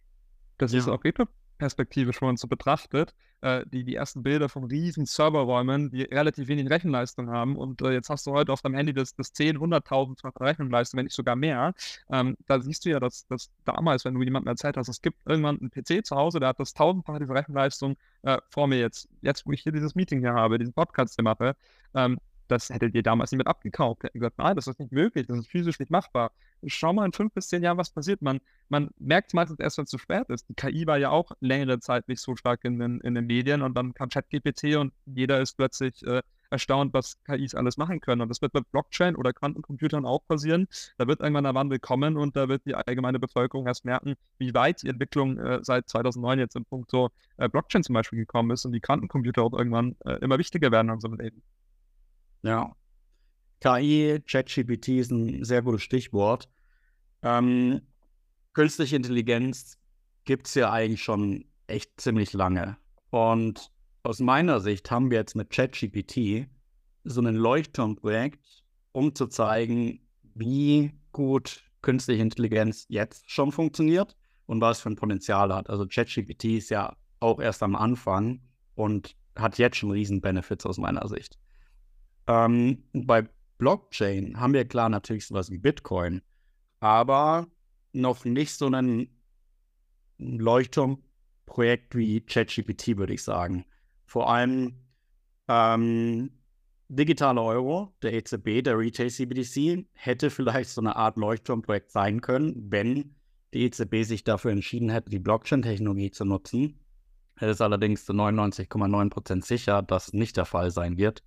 das 0.58 0.72
ja. 0.72 0.78
ist 0.78 0.88
auf 0.88 1.04
jeden 1.04 1.28
Wenn 1.58 2.16
man 2.20 2.36
so 2.36 2.48
betrachtet, 2.48 3.14
äh, 3.40 3.64
die, 3.66 3.84
die 3.84 3.94
ersten 3.94 4.22
Bilder 4.22 4.48
von 4.48 4.64
riesen 4.64 5.06
Serverräumen, 5.06 5.90
die 5.90 6.02
relativ 6.02 6.48
wenig 6.48 6.70
Rechenleistung 6.70 7.30
haben. 7.30 7.56
Und 7.56 7.82
äh, 7.82 7.92
jetzt 7.92 8.08
hast 8.08 8.26
du 8.26 8.32
heute 8.32 8.52
auf 8.52 8.62
deinem 8.62 8.74
Handy 8.74 8.94
das, 8.94 9.14
das 9.14 9.32
10, 9.32 9.58
100.000 9.58 10.40
Rechenleistung, 10.40 10.98
wenn 10.98 11.04
nicht 11.04 11.14
sogar 11.14 11.36
mehr. 11.36 11.74
Ähm, 12.10 12.36
da 12.46 12.60
siehst 12.60 12.84
du 12.84 12.90
ja, 12.90 13.00
dass, 13.00 13.26
dass 13.26 13.50
damals, 13.64 14.04
wenn 14.04 14.14
du 14.14 14.22
jemandem 14.22 14.48
erzählt 14.48 14.76
hast, 14.76 14.88
es 14.88 15.02
gibt 15.02 15.18
irgendwann 15.26 15.60
einen 15.60 15.70
PC 15.70 16.04
zu 16.04 16.16
Hause, 16.16 16.40
der 16.40 16.50
hat 16.50 16.60
das 16.60 16.74
tausendfache 16.74 17.20
diese 17.20 17.34
Rechenleistung 17.34 17.96
äh, 18.22 18.38
vor 18.48 18.66
mir 18.66 18.78
jetzt. 18.78 19.08
Jetzt, 19.20 19.46
wo 19.46 19.52
ich 19.52 19.62
hier 19.62 19.72
dieses 19.72 19.94
Meeting 19.94 20.20
hier 20.20 20.34
habe, 20.34 20.58
diesen 20.58 20.72
Podcast 20.72 21.14
hier 21.14 21.24
mache, 21.24 21.54
ähm, 21.94 22.18
das 22.48 22.70
hättet 22.70 22.94
ihr 22.94 23.02
damals 23.02 23.32
nicht 23.32 23.38
mit 23.38 23.46
abgekauft. 23.46 24.04
Hätten 24.04 24.18
gesagt, 24.18 24.38
nein, 24.38 24.56
das 24.56 24.66
ist 24.66 24.78
nicht 24.78 24.92
möglich, 24.92 25.26
das 25.26 25.38
ist 25.38 25.48
physisch 25.48 25.78
nicht 25.78 25.90
machbar. 25.90 26.32
Schau 26.66 26.92
mal 26.92 27.04
in 27.06 27.12
fünf 27.12 27.32
bis 27.32 27.48
zehn 27.48 27.62
Jahren, 27.62 27.78
was 27.78 27.90
passiert. 27.90 28.22
Man, 28.22 28.40
man 28.68 28.90
merkt 28.98 29.28
es 29.28 29.34
meistens 29.34 29.58
erst, 29.60 29.78
wenn 29.78 29.84
es 29.84 29.90
zu 29.90 29.98
spät 29.98 30.28
ist. 30.28 30.48
Die 30.48 30.54
KI 30.54 30.86
war 30.86 30.98
ja 30.98 31.10
auch 31.10 31.32
längere 31.40 31.78
Zeit 31.80 32.08
nicht 32.08 32.20
so 32.20 32.36
stark 32.36 32.64
in 32.64 32.78
den, 32.78 33.00
in 33.00 33.14
den 33.14 33.26
Medien 33.26 33.62
und 33.62 33.76
dann 33.76 33.94
kam 33.94 34.08
ChatGPT 34.08 34.76
und 34.76 34.92
jeder 35.06 35.40
ist 35.40 35.56
plötzlich 35.56 36.02
äh, 36.06 36.22
erstaunt, 36.50 36.94
was 36.94 37.22
KIs 37.24 37.54
alles 37.54 37.76
machen 37.76 38.00
können. 38.00 38.22
Und 38.22 38.28
das 38.28 38.40
wird 38.40 38.54
mit 38.54 38.70
Blockchain 38.70 39.16
oder 39.16 39.32
Quantencomputern 39.32 40.06
auch 40.06 40.24
passieren. 40.26 40.68
Da 40.96 41.06
wird 41.06 41.20
irgendwann 41.20 41.44
der 41.44 41.54
Wandel 41.54 41.78
kommen 41.78 42.16
und 42.16 42.36
da 42.36 42.48
wird 42.48 42.64
die 42.66 42.74
allgemeine 42.74 43.18
Bevölkerung 43.18 43.66
erst 43.66 43.84
merken, 43.84 44.14
wie 44.38 44.54
weit 44.54 44.82
die 44.82 44.88
Entwicklung 44.88 45.38
äh, 45.38 45.58
seit 45.62 45.88
2009 45.88 46.38
jetzt 46.38 46.56
im 46.56 46.64
Punkt 46.64 46.90
so 46.90 47.10
äh, 47.36 47.48
Blockchain 47.48 47.82
zum 47.82 47.94
Beispiel 47.94 48.18
gekommen 48.18 48.50
ist 48.50 48.64
und 48.64 48.72
die 48.72 48.80
Quantencomputer 48.80 49.42
auch 49.42 49.52
irgendwann 49.52 49.96
äh, 50.04 50.14
immer 50.20 50.38
wichtiger 50.38 50.70
werden 50.70 50.88
in 50.88 50.94
unserem 50.94 51.18
Leben. 51.18 51.42
Ja. 52.44 52.76
KI, 53.60 54.20
ChatGPT 54.26 54.88
ist 54.88 55.10
ein 55.10 55.44
sehr 55.44 55.62
gutes 55.62 55.82
Stichwort. 55.82 56.48
Ähm, 57.22 57.80
künstliche 58.52 58.96
Intelligenz 58.96 59.78
gibt 60.24 60.46
es 60.46 60.54
ja 60.54 60.70
eigentlich 60.70 61.02
schon 61.02 61.46
echt 61.66 61.98
ziemlich 61.98 62.34
lange. 62.34 62.76
Und 63.10 63.70
aus 64.02 64.20
meiner 64.20 64.60
Sicht 64.60 64.90
haben 64.90 65.10
wir 65.10 65.18
jetzt 65.18 65.34
mit 65.34 65.48
ChatGPT 65.48 66.46
so 67.04 67.22
ein 67.22 67.34
Leuchtturmprojekt, 67.34 68.64
um 68.92 69.14
zu 69.14 69.26
zeigen, 69.26 70.00
wie 70.34 70.92
gut 71.12 71.64
künstliche 71.80 72.22
Intelligenz 72.22 72.84
jetzt 72.88 73.30
schon 73.30 73.52
funktioniert 73.52 74.16
und 74.44 74.60
was 74.60 74.80
für 74.80 74.90
ein 74.90 74.96
Potenzial 74.96 75.54
hat. 75.54 75.70
Also 75.70 75.86
ChatGPT 75.86 76.44
ist 76.44 76.68
ja 76.68 76.94
auch 77.20 77.40
erst 77.40 77.62
am 77.62 77.74
Anfang 77.74 78.42
und 78.74 79.16
hat 79.36 79.56
jetzt 79.56 79.78
schon 79.78 79.90
riesen 79.90 80.20
Benefits 80.20 80.66
aus 80.66 80.76
meiner 80.76 81.08
Sicht. 81.08 81.38
Ähm, 82.26 82.84
bei 82.92 83.28
Blockchain 83.58 84.38
haben 84.38 84.54
wir 84.54 84.64
klar 84.64 84.88
natürlich 84.88 85.26
sowas 85.26 85.50
wie 85.50 85.58
Bitcoin, 85.58 86.22
aber 86.80 87.46
noch 87.92 88.24
nicht 88.24 88.52
so 88.52 88.68
ein 88.68 89.08
Leuchtturmprojekt 90.18 91.94
wie 91.94 92.20
ChatGPT, 92.20 92.96
würde 92.96 93.14
ich 93.14 93.22
sagen. 93.22 93.64
Vor 94.06 94.30
allem 94.30 94.74
ähm, 95.48 96.30
digitale 96.88 97.40
Euro, 97.40 97.94
der 98.02 98.14
EZB, 98.14 98.62
der 98.62 98.78
Retail 98.78 99.10
CBDC, 99.10 99.86
hätte 99.92 100.30
vielleicht 100.30 100.70
so 100.70 100.80
eine 100.80 100.96
Art 100.96 101.16
Leuchtturmprojekt 101.16 101.90
sein 101.90 102.20
können, 102.20 102.70
wenn 102.70 103.14
die 103.52 103.64
EZB 103.64 104.02
sich 104.02 104.24
dafür 104.24 104.50
entschieden 104.50 104.90
hätte, 104.90 105.10
die 105.10 105.18
Blockchain-Technologie 105.18 106.10
zu 106.10 106.24
nutzen. 106.24 106.80
Es 107.36 107.50
ist 107.50 107.60
allerdings 107.60 108.04
zu 108.04 108.12
99,9% 108.12 109.44
sicher, 109.44 109.82
dass 109.82 110.12
nicht 110.12 110.36
der 110.36 110.44
Fall 110.44 110.70
sein 110.70 110.96
wird. 110.96 111.22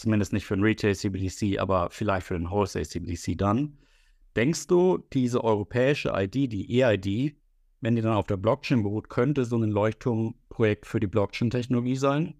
Zumindest 0.00 0.32
nicht 0.32 0.46
für 0.46 0.56
den 0.56 0.64
Retail 0.64 0.94
CBDC, 0.94 1.58
aber 1.58 1.90
vielleicht 1.90 2.26
für 2.26 2.32
den 2.32 2.48
Wholesale 2.48 2.86
CBDC 2.86 3.36
dann. 3.36 3.76
Denkst 4.34 4.66
du, 4.66 4.96
diese 5.12 5.44
europäische 5.44 6.12
ID, 6.14 6.50
die 6.50 6.80
EID, 6.80 7.36
wenn 7.82 7.96
die 7.96 8.00
dann 8.00 8.14
auf 8.14 8.26
der 8.26 8.38
Blockchain 8.38 8.82
beruht, 8.82 9.10
könnte 9.10 9.44
so 9.44 9.58
ein 9.58 9.70
Leuchtturmprojekt 9.70 10.86
für 10.86 11.00
die 11.00 11.06
Blockchain-Technologie 11.06 11.96
sein? 11.96 12.32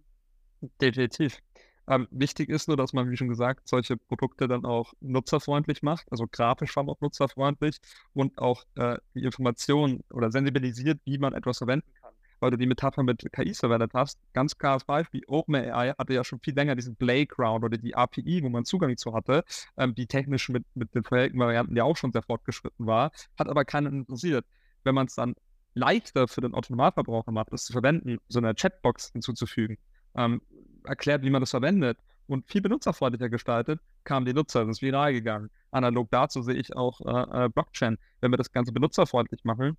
Definitiv. 0.80 1.38
Ähm, 1.86 2.08
wichtig 2.10 2.48
ist 2.48 2.66
nur, 2.66 2.78
dass 2.78 2.94
man, 2.94 3.10
wie 3.10 3.16
schon 3.18 3.28
gesagt, 3.28 3.68
solche 3.68 3.98
Produkte 3.98 4.48
dann 4.48 4.64
auch 4.64 4.94
nutzerfreundlich 5.00 5.82
macht, 5.82 6.10
also 6.10 6.26
grafisch 6.26 6.72
vor 6.72 6.82
allem 6.82 6.88
auch 6.88 7.00
nutzerfreundlich 7.02 7.76
und 8.14 8.38
auch 8.38 8.64
äh, 8.76 8.96
die 9.14 9.24
Informationen 9.24 10.02
oder 10.10 10.30
sensibilisiert, 10.32 10.98
wie 11.04 11.18
man 11.18 11.34
etwas 11.34 11.58
verwenden 11.58 11.92
kann. 11.99 11.99
Weil 12.40 12.50
du 12.50 12.56
die 12.56 12.66
Metapher 12.66 13.02
mit 13.02 13.24
KIs 13.32 13.60
verwendet 13.60 13.92
hast, 13.94 14.18
ganz 14.32 14.56
klares 14.56 14.84
Beispiel, 14.84 15.22
OpenAI 15.26 15.94
hatte 15.98 16.14
ja 16.14 16.24
schon 16.24 16.40
viel 16.40 16.54
länger 16.54 16.74
diesen 16.74 16.96
Playground 16.96 17.64
oder 17.64 17.78
die 17.78 17.94
API, 17.94 18.42
wo 18.42 18.48
man 18.48 18.64
Zugang 18.64 18.96
zu 18.96 19.12
hatte, 19.12 19.44
ähm, 19.76 19.94
die 19.94 20.06
technisch 20.06 20.48
mit, 20.48 20.64
mit 20.74 20.94
den 20.94 21.04
vorherigen 21.04 21.38
Varianten 21.38 21.76
ja 21.76 21.84
auch 21.84 21.96
schon 21.96 22.12
sehr 22.12 22.22
fortgeschritten 22.22 22.86
war, 22.86 23.12
hat 23.38 23.48
aber 23.48 23.64
keinen 23.64 24.00
interessiert. 24.00 24.46
Wenn 24.84 24.94
man 24.94 25.06
es 25.06 25.14
dann 25.14 25.34
leichter 25.74 26.26
für 26.28 26.40
den 26.40 26.54
Autonomalverbraucher 26.54 27.30
macht, 27.30 27.52
es 27.52 27.64
zu 27.64 27.72
verwenden, 27.72 28.18
so 28.28 28.38
eine 28.38 28.54
Chatbox 28.54 29.12
hinzuzufügen, 29.12 29.78
ähm, 30.16 30.40
erklärt, 30.84 31.22
wie 31.22 31.30
man 31.30 31.40
das 31.40 31.50
verwendet 31.50 31.98
und 32.26 32.48
viel 32.50 32.62
benutzerfreundlicher 32.62 33.28
gestaltet, 33.28 33.80
kamen 34.04 34.24
die 34.24 34.32
Nutzer, 34.32 34.64
das 34.64 34.78
ist 34.78 34.82
viral 34.82 35.12
gegangen. 35.12 35.50
Analog 35.70 36.08
dazu 36.10 36.42
sehe 36.42 36.54
ich 36.54 36.74
auch 36.74 37.00
äh, 37.02 37.44
äh, 37.44 37.48
Blockchain. 37.48 37.98
Wenn 38.20 38.32
wir 38.32 38.38
das 38.38 38.50
Ganze 38.52 38.72
benutzerfreundlich 38.72 39.44
machen 39.44 39.76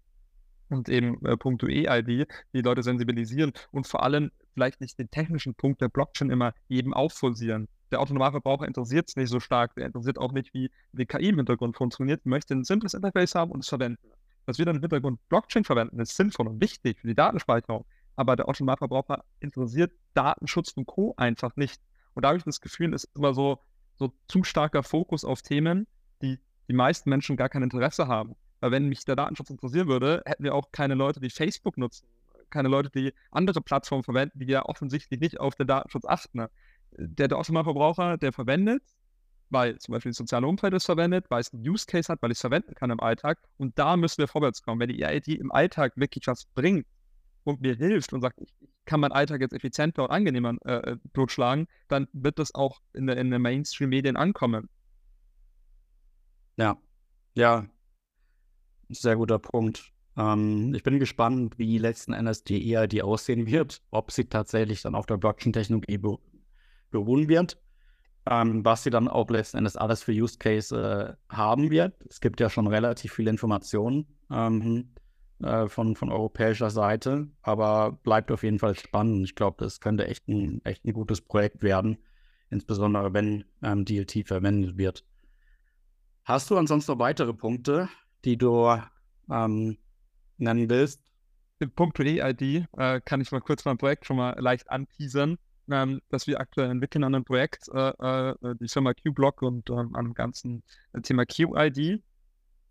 und 0.72 0.90
eben 0.90 1.24
äh, 1.26 1.38
Punkt 1.38 1.64
EID 1.64 2.28
die 2.54 2.62
Leute 2.62 2.84
sensibilisieren 2.84 3.54
und 3.72 3.88
vor 3.88 4.04
allem 4.04 4.32
vielleicht 4.54 4.82
nicht 4.82 4.98
den 5.00 5.12
technischen 5.12 5.56
Punkt 5.56 5.82
der 5.82 5.90
Blockchain 5.90 6.30
immer 6.30 6.54
jedem 6.68 6.94
aufforcieren. 6.94 7.68
Der 7.92 8.00
Autonomalverbraucher 8.00 8.68
interessiert 8.68 9.10
es 9.10 9.16
nicht 9.16 9.30
so 9.30 9.40
stark, 9.40 9.76
der 9.76 9.86
interessiert 9.86 10.18
auch 10.18 10.32
nicht, 10.32 10.54
wie 10.54 10.72
die 10.94 11.06
KI 11.06 11.30
im 11.30 11.38
Hintergrund 11.38 11.78
funktioniert, 11.78 12.26
möchte 12.26 12.54
ein 12.54 12.64
simples 12.64 12.94
Interface 12.94 13.36
haben 13.36 13.52
und 13.52 13.60
es 13.60 13.70
verwenden. 13.70 14.08
Dass 14.46 14.58
wir 14.58 14.66
dann 14.66 14.78
im 14.78 14.82
Hintergrund 14.82 15.20
Blockchain 15.30 15.64
verwenden, 15.64 16.00
ist 16.00 16.16
sinnvoll 16.16 16.48
und 16.48 16.62
wichtig 16.62 17.00
für 17.00 17.08
die 17.08 17.16
Datenspeicherung 17.16 17.86
aber 18.16 18.36
der 18.36 18.48
Autonomalverbraucher 18.48 19.24
interessiert 19.40 19.92
Datenschutz 20.14 20.72
und 20.74 20.86
Co. 20.86 21.14
einfach 21.18 21.56
nicht. 21.56 21.82
Und 22.14 22.24
da 22.24 22.30
habe 22.30 22.38
ich 22.38 22.44
das 22.44 22.62
Gefühl, 22.62 22.94
es 22.94 23.06
ist 23.06 23.16
immer 23.16 23.34
so, 23.34 23.60
so 23.96 24.14
zu 24.28 24.44
starker 24.44 24.84
Fokus 24.84 25.24
auf 25.26 25.42
Themen, 25.42 25.88
die 26.22 26.40
die 26.68 26.74
meisten 26.74 27.10
Menschen 27.10 27.38
gar 27.38 27.50
kein 27.50 27.64
Interesse 27.64 28.08
haben. 28.08 28.36
Weil 28.62 28.72
wenn 28.72 28.88
mich 28.88 29.04
der 29.04 29.18
Datenschutz 29.18 29.50
interessieren 29.50 29.88
würde, 29.88 30.24
hätten 30.26 30.44
wir 30.44 30.56
auch 30.56 30.72
keine 30.72 30.96
Leute, 30.96 31.20
die 31.20 31.30
Facebook 31.30 31.78
nutzen, 31.78 32.08
keine 32.50 32.70
Leute, 32.70 32.90
die 32.90 33.14
andere 33.32 33.62
Plattformen 33.62 34.04
verwenden, 34.04 34.40
die 34.40 34.46
ja 34.46 34.64
offensichtlich 34.64 35.20
nicht 35.20 35.40
auf 35.40 35.56
den 35.56 35.68
Datenschutz 35.68 36.06
achten. 36.06 36.48
Der, 36.92 37.28
der 37.28 37.38
Autonomalverbraucher, 37.38 38.18
der 38.18 38.32
verwendet, 38.32 38.84
weil 39.50 39.78
zum 39.80 39.94
Beispiel 39.94 40.12
das 40.12 40.18
soziale 40.18 40.48
Umfeld 40.48 40.74
es 40.74 40.86
verwendet, 40.86 41.26
weil 41.30 41.42
es 41.42 41.54
einen 41.54 41.68
Use 41.68 41.86
Case 41.86 42.12
hat, 42.12 42.22
weil 42.22 42.32
ich 42.32 42.38
es 42.38 42.42
verwenden 42.42 42.74
kann 42.76 42.92
im 42.92 43.00
Alltag. 43.02 43.40
Und 43.58 43.78
da 43.78 43.98
müssen 43.98 44.20
wir 44.20 44.28
vorwärts 44.28 44.62
kommen. 44.62 44.80
Wenn 44.80 44.90
die 44.90 45.04
EID 45.04 45.30
im 45.30 45.52
Alltag 45.52 45.94
wirklich 45.98 46.28
was 46.28 46.46
bringt, 46.46 46.86
und 47.44 47.62
mir 47.62 47.76
hilft 47.76 48.14
und 48.14 48.22
sagt, 48.22 48.40
ich, 48.40 48.54
kann 48.86 49.00
meinen 49.00 49.12
Alltag 49.12 49.42
jetzt 49.42 49.54
effizienter 49.54 50.04
und 50.04 50.12
angenehmer 50.12 50.56
äh, 50.66 50.94
äh, 50.94 51.66
dann 51.88 52.08
wird 52.14 52.40
das 52.40 52.56
auch 52.56 52.82
in 52.94 53.08
der, 53.08 53.18
in 53.18 53.30
der 53.30 53.40
Mainstream-Medien 53.40 54.18
ankommen. 54.18 54.70
Ja, 56.58 56.78
ja, 57.34 57.66
sehr 58.94 59.16
guter 59.16 59.40
Punkt. 59.40 59.92
Ähm, 60.18 60.74
ich 60.74 60.84
bin 60.84 61.00
gespannt, 61.00 61.58
wie 61.58 61.78
letzten 61.78 62.14
Endes 62.14 62.44
die 62.44 62.76
EID 62.76 63.02
aussehen 63.04 63.48
wird, 63.48 63.82
ob 63.92 64.12
sie 64.12 64.26
tatsächlich 64.26 64.82
dann 64.82 64.96
auf 64.96 65.06
der 65.06 65.18
Blockchain-Technologie 65.18 66.00
beruhen 66.90 67.28
wird, 67.28 67.58
ähm, 68.30 68.64
was 68.66 68.84
sie 68.84 68.90
dann 68.90 69.08
auch 69.08 69.30
letzten 69.30 69.58
Endes 69.58 69.78
alles 69.78 70.04
für 70.04 70.12
Use 70.12 70.38
Case 70.38 71.18
äh, 71.30 71.34
haben 71.34 71.72
wird. 71.72 71.96
Es 72.10 72.22
gibt 72.22 72.40
ja 72.40 72.50
schon 72.50 72.68
relativ 72.68 73.14
viele 73.14 73.32
Informationen. 73.32 74.06
Ähm, 74.30 74.92
äh, 75.44 75.68
von, 75.70 75.96
von 75.96 76.12
europäischer 76.12 76.70
Seite, 76.70 77.28
aber 77.42 77.94
bleibt 78.04 78.32
auf 78.32 78.44
jeden 78.44 78.60
Fall 78.60 78.76
spannend. 78.76 79.26
Ich 79.26 79.34
glaube, 79.34 79.64
das 79.64 79.80
könnte 79.80 80.06
echt 80.06 80.28
ein, 80.28 80.64
echt 80.66 80.86
ein 80.86 80.94
gutes 80.94 81.22
Projekt 81.22 81.64
werden, 81.64 81.98
insbesondere 82.52 83.12
wenn 83.14 83.46
ähm, 83.64 83.84
DLT 83.84 84.28
verwendet 84.28 84.78
wird. 84.78 85.04
Hast 86.26 86.52
du 86.52 86.58
ansonsten 86.58 86.92
noch 86.92 87.00
weitere 87.00 87.34
Punkte, 87.34 87.90
die 88.26 88.38
du 88.38 88.78
ähm, 89.32 89.78
nennen 90.38 90.70
willst? 90.70 91.02
Den 91.60 91.72
Punkt 91.72 92.00
EID 92.00 92.68
äh, 92.78 93.02
kann 93.02 93.22
ich 93.22 93.32
mal 93.32 93.42
kurz 93.42 93.66
mein 93.66 93.78
Projekt 93.78 94.06
schon 94.06 94.18
mal 94.18 94.36
leicht 94.40 94.70
anteasern, 94.72 95.38
ähm, 95.70 96.02
das 96.10 96.26
wir 96.28 96.40
aktuell 96.40 96.72
entwickeln 96.72 97.04
an 97.04 97.16
einem 97.16 97.26
Projekt, 97.26 97.70
äh, 97.74 97.90
äh, 97.90 98.56
die 98.60 98.68
Firma 98.68 98.94
QBlock 98.94 99.42
und 99.44 99.70
ähm, 99.70 99.96
an 99.96 100.06
dem 100.06 100.14
ganzen 100.14 100.64
Thema 101.04 101.26
QID 101.26 102.02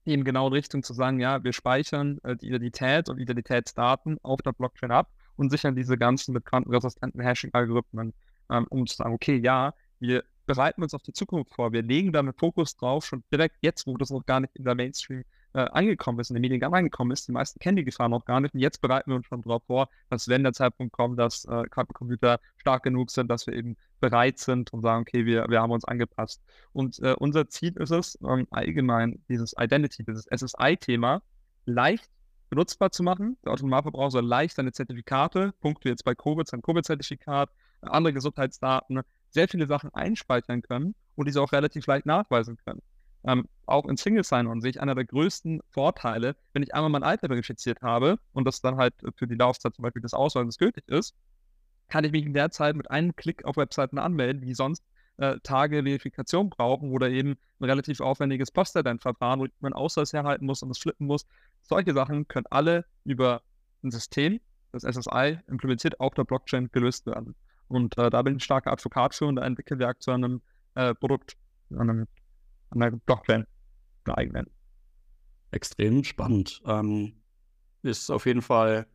eben 0.06 0.24
genau 0.24 0.48
in 0.48 0.52
Richtung 0.52 0.82
zu 0.82 0.92
sagen, 0.92 1.20
ja, 1.20 1.42
wir 1.44 1.52
speichern 1.52 2.18
äh, 2.22 2.36
die 2.36 2.48
Identität 2.48 3.08
und 3.08 3.18
Identitätsdaten 3.18 4.18
auf 4.22 4.40
der 4.42 4.52
Blockchain 4.52 4.90
ab 4.90 5.10
und 5.36 5.50
sichern 5.50 5.74
diese 5.74 5.96
ganzen 5.96 6.32
mit 6.32 6.44
quantenresistenten 6.44 7.20
Hashing-Algorithmen, 7.20 8.12
ähm, 8.50 8.66
um 8.70 8.86
zu 8.86 8.96
sagen, 8.96 9.14
okay, 9.14 9.36
ja, 9.36 9.74
wir 9.98 10.24
bereiten 10.46 10.82
uns 10.82 10.94
auf 10.94 11.02
die 11.02 11.12
Zukunft 11.12 11.54
vor, 11.54 11.72
wir 11.72 11.82
legen 11.82 12.12
da 12.12 12.18
einen 12.18 12.34
Fokus 12.34 12.76
drauf, 12.76 13.06
schon 13.06 13.22
direkt 13.32 13.56
jetzt, 13.60 13.86
wo 13.86 13.96
das 13.96 14.10
noch 14.10 14.26
gar 14.26 14.40
nicht 14.40 14.56
in 14.56 14.64
der 14.64 14.74
Mainstream 14.74 15.24
äh, 15.52 15.60
angekommen 15.60 16.20
ist, 16.20 16.30
in 16.30 16.34
den 16.34 16.42
Medien 16.42 16.62
angekommen 16.62 17.10
ist. 17.10 17.28
Die 17.28 17.32
meisten 17.32 17.58
kennen 17.58 17.76
die 17.76 17.84
Gefahr 17.84 18.08
noch 18.08 18.24
gar 18.24 18.40
nicht. 18.40 18.54
Und 18.54 18.60
jetzt 18.60 18.80
bereiten 18.80 19.10
wir 19.10 19.16
uns 19.16 19.26
schon 19.26 19.42
darauf 19.42 19.64
vor, 19.64 19.88
dass 20.08 20.28
wenn 20.28 20.42
der 20.42 20.52
Zeitpunkt 20.52 20.92
kommt, 20.92 21.18
dass 21.18 21.44
äh, 21.44 21.64
Quantencomputer 21.64 22.40
stark 22.56 22.82
genug 22.82 23.10
sind, 23.10 23.28
dass 23.28 23.46
wir 23.46 23.54
eben 23.54 23.76
bereit 24.00 24.38
sind 24.38 24.72
und 24.72 24.82
sagen, 24.82 25.02
okay, 25.02 25.26
wir, 25.26 25.46
wir 25.48 25.60
haben 25.60 25.70
uns 25.70 25.84
angepasst. 25.84 26.42
Und 26.72 26.98
äh, 27.00 27.14
unser 27.18 27.48
Ziel 27.48 27.76
ist 27.76 27.90
es, 27.90 28.18
ähm, 28.22 28.46
allgemein 28.50 29.22
dieses 29.28 29.54
Identity, 29.58 30.04
dieses 30.04 30.26
SSI-Thema 30.26 31.22
leicht 31.66 32.08
benutzbar 32.48 32.90
zu 32.90 33.02
machen. 33.02 33.36
Der 33.44 33.52
Autonomalverbraucher 33.52 34.10
soll 34.10 34.26
leicht 34.26 34.56
seine 34.56 34.72
Zertifikate, 34.72 35.52
Punkte 35.60 35.88
jetzt 35.88 36.04
bei 36.04 36.14
Covid, 36.14 36.46
sein 36.46 36.62
Covid-Zertifikat, 36.62 37.50
andere 37.80 38.12
Gesundheitsdaten, 38.12 39.00
sehr 39.30 39.48
viele 39.48 39.66
Sachen 39.66 39.94
einspeichern 39.94 40.62
können 40.62 40.94
und 41.14 41.26
diese 41.26 41.40
auch 41.40 41.52
relativ 41.52 41.86
leicht 41.86 42.06
nachweisen 42.06 42.56
können. 42.64 42.82
Ähm, 43.24 43.46
auch 43.66 43.86
in 43.86 43.96
Single 43.96 44.24
Sign-On 44.24 44.60
sehe 44.60 44.70
ich 44.70 44.80
einer 44.80 44.94
der 44.94 45.04
größten 45.04 45.60
Vorteile, 45.68 46.36
wenn 46.52 46.62
ich 46.62 46.74
einmal 46.74 46.90
mein 46.90 47.02
Alter 47.02 47.28
verifiziert 47.28 47.82
habe 47.82 48.18
und 48.32 48.44
das 48.44 48.60
dann 48.60 48.76
halt 48.76 48.94
für 49.16 49.26
die 49.26 49.34
Laufzeit 49.34 49.74
zum 49.74 49.82
Beispiel 49.82 50.02
des 50.02 50.14
Ausweises 50.14 50.58
gültig 50.58 50.84
ist, 50.88 51.14
kann 51.88 52.04
ich 52.04 52.12
mich 52.12 52.24
in 52.24 52.34
der 52.34 52.50
Zeit 52.50 52.76
mit 52.76 52.90
einem 52.90 53.14
Klick 53.16 53.44
auf 53.44 53.56
Webseiten 53.56 53.98
anmelden, 53.98 54.40
die 54.42 54.54
sonst 54.54 54.82
äh, 55.18 55.38
Tage 55.42 55.82
Verifikation 55.82 56.48
brauchen 56.48 56.92
oder 56.92 57.10
eben 57.10 57.36
ein 57.58 57.64
relativ 57.64 58.00
aufwendiges 58.00 58.50
Postident-Verfahren, 58.50 59.40
wo 59.40 59.44
ich 59.44 59.52
meinen 59.60 59.74
Ausweis 59.74 60.12
herhalten 60.12 60.46
muss 60.46 60.62
und 60.62 60.70
es 60.70 60.78
flippen 60.78 61.06
muss. 61.06 61.26
Solche 61.62 61.92
Sachen 61.92 62.26
können 62.26 62.46
alle 62.48 62.86
über 63.04 63.42
ein 63.82 63.90
System, 63.90 64.40
das 64.72 64.82
SSI, 64.82 65.38
implementiert 65.46 66.00
auf 66.00 66.14
der 66.14 66.24
Blockchain 66.24 66.70
gelöst 66.72 67.06
werden. 67.06 67.34
Und 67.68 67.98
äh, 67.98 68.08
da 68.08 68.22
bin 68.22 68.32
ich 68.32 68.38
ein 68.38 68.40
starker 68.40 68.72
Advokat 68.72 69.14
für 69.14 69.26
und 69.26 69.36
da 69.36 69.42
entwickeln 69.42 69.78
wir 69.78 69.88
aktuell 69.88 70.24
ein 70.24 70.42
äh, 70.74 70.94
Produkt, 70.94 71.36
an 71.70 71.90
einem 71.90 72.06
an 72.70 72.80
der 72.80 72.90
Blockchain 72.92 73.44
eine 74.04 74.18
eigenen. 74.18 74.46
Extrem 75.50 76.04
spannend. 76.04 76.62
Ähm, 76.66 77.14
ist 77.82 78.10
auf 78.10 78.26
jeden 78.26 78.42
Fall, 78.42 78.86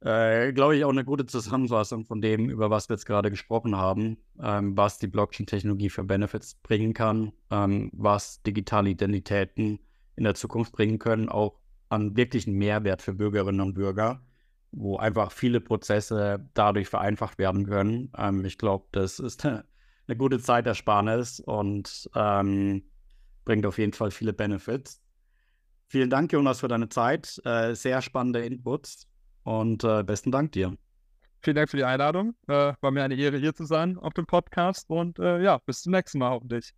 äh, 0.00 0.52
glaube 0.52 0.76
ich, 0.76 0.84
auch 0.84 0.90
eine 0.90 1.04
gute 1.04 1.26
Zusammenfassung 1.26 2.04
von 2.04 2.20
dem, 2.20 2.48
über 2.50 2.70
was 2.70 2.88
wir 2.88 2.94
jetzt 2.96 3.06
gerade 3.06 3.30
gesprochen 3.30 3.76
haben, 3.76 4.18
ähm, 4.40 4.76
was 4.76 4.98
die 4.98 5.08
Blockchain-Technologie 5.08 5.90
für 5.90 6.04
Benefits 6.04 6.54
bringen 6.56 6.94
kann, 6.94 7.32
ähm, 7.50 7.90
was 7.92 8.42
digitale 8.42 8.90
Identitäten 8.90 9.80
in 10.16 10.24
der 10.24 10.34
Zukunft 10.34 10.72
bringen 10.72 10.98
können, 10.98 11.28
auch 11.28 11.58
an 11.88 12.16
wirklichen 12.16 12.54
Mehrwert 12.54 13.02
für 13.02 13.14
Bürgerinnen 13.14 13.60
und 13.60 13.74
Bürger. 13.74 14.22
wo 14.70 14.98
einfach 14.98 15.32
viele 15.32 15.60
Prozesse 15.62 16.46
dadurch 16.54 16.88
vereinfacht 16.88 17.38
werden 17.38 17.64
können. 17.66 18.12
Ähm, 18.18 18.44
ich 18.44 18.58
glaube, 18.58 18.86
das 18.92 19.18
ist 19.18 19.44
eine, 19.46 19.64
eine 20.08 20.16
gute 20.16 20.40
Zeitersparnis 20.40 21.40
und 21.40 22.10
ähm, 22.14 22.82
bringt 23.44 23.66
auf 23.66 23.78
jeden 23.78 23.92
Fall 23.92 24.10
viele 24.10 24.32
Benefits. 24.32 25.00
Vielen 25.86 26.10
Dank, 26.10 26.32
Jonas, 26.32 26.60
für 26.60 26.68
deine 26.68 26.88
Zeit. 26.88 27.40
Äh, 27.44 27.74
sehr 27.74 28.02
spannende 28.02 28.44
Inputs 28.44 29.06
und 29.42 29.84
äh, 29.84 30.02
besten 30.02 30.32
Dank 30.32 30.52
dir. 30.52 30.76
Vielen 31.40 31.56
Dank 31.56 31.70
für 31.70 31.76
die 31.76 31.84
Einladung. 31.84 32.34
Äh, 32.48 32.74
war 32.80 32.90
mir 32.90 33.04
eine 33.04 33.14
Ehre, 33.14 33.38
hier 33.38 33.54
zu 33.54 33.64
sein 33.64 33.96
auf 33.96 34.12
dem 34.12 34.26
Podcast 34.26 34.90
und 34.90 35.18
äh, 35.18 35.42
ja, 35.42 35.58
bis 35.64 35.82
zum 35.82 35.92
nächsten 35.92 36.18
Mal 36.18 36.30
hoffentlich. 36.30 36.74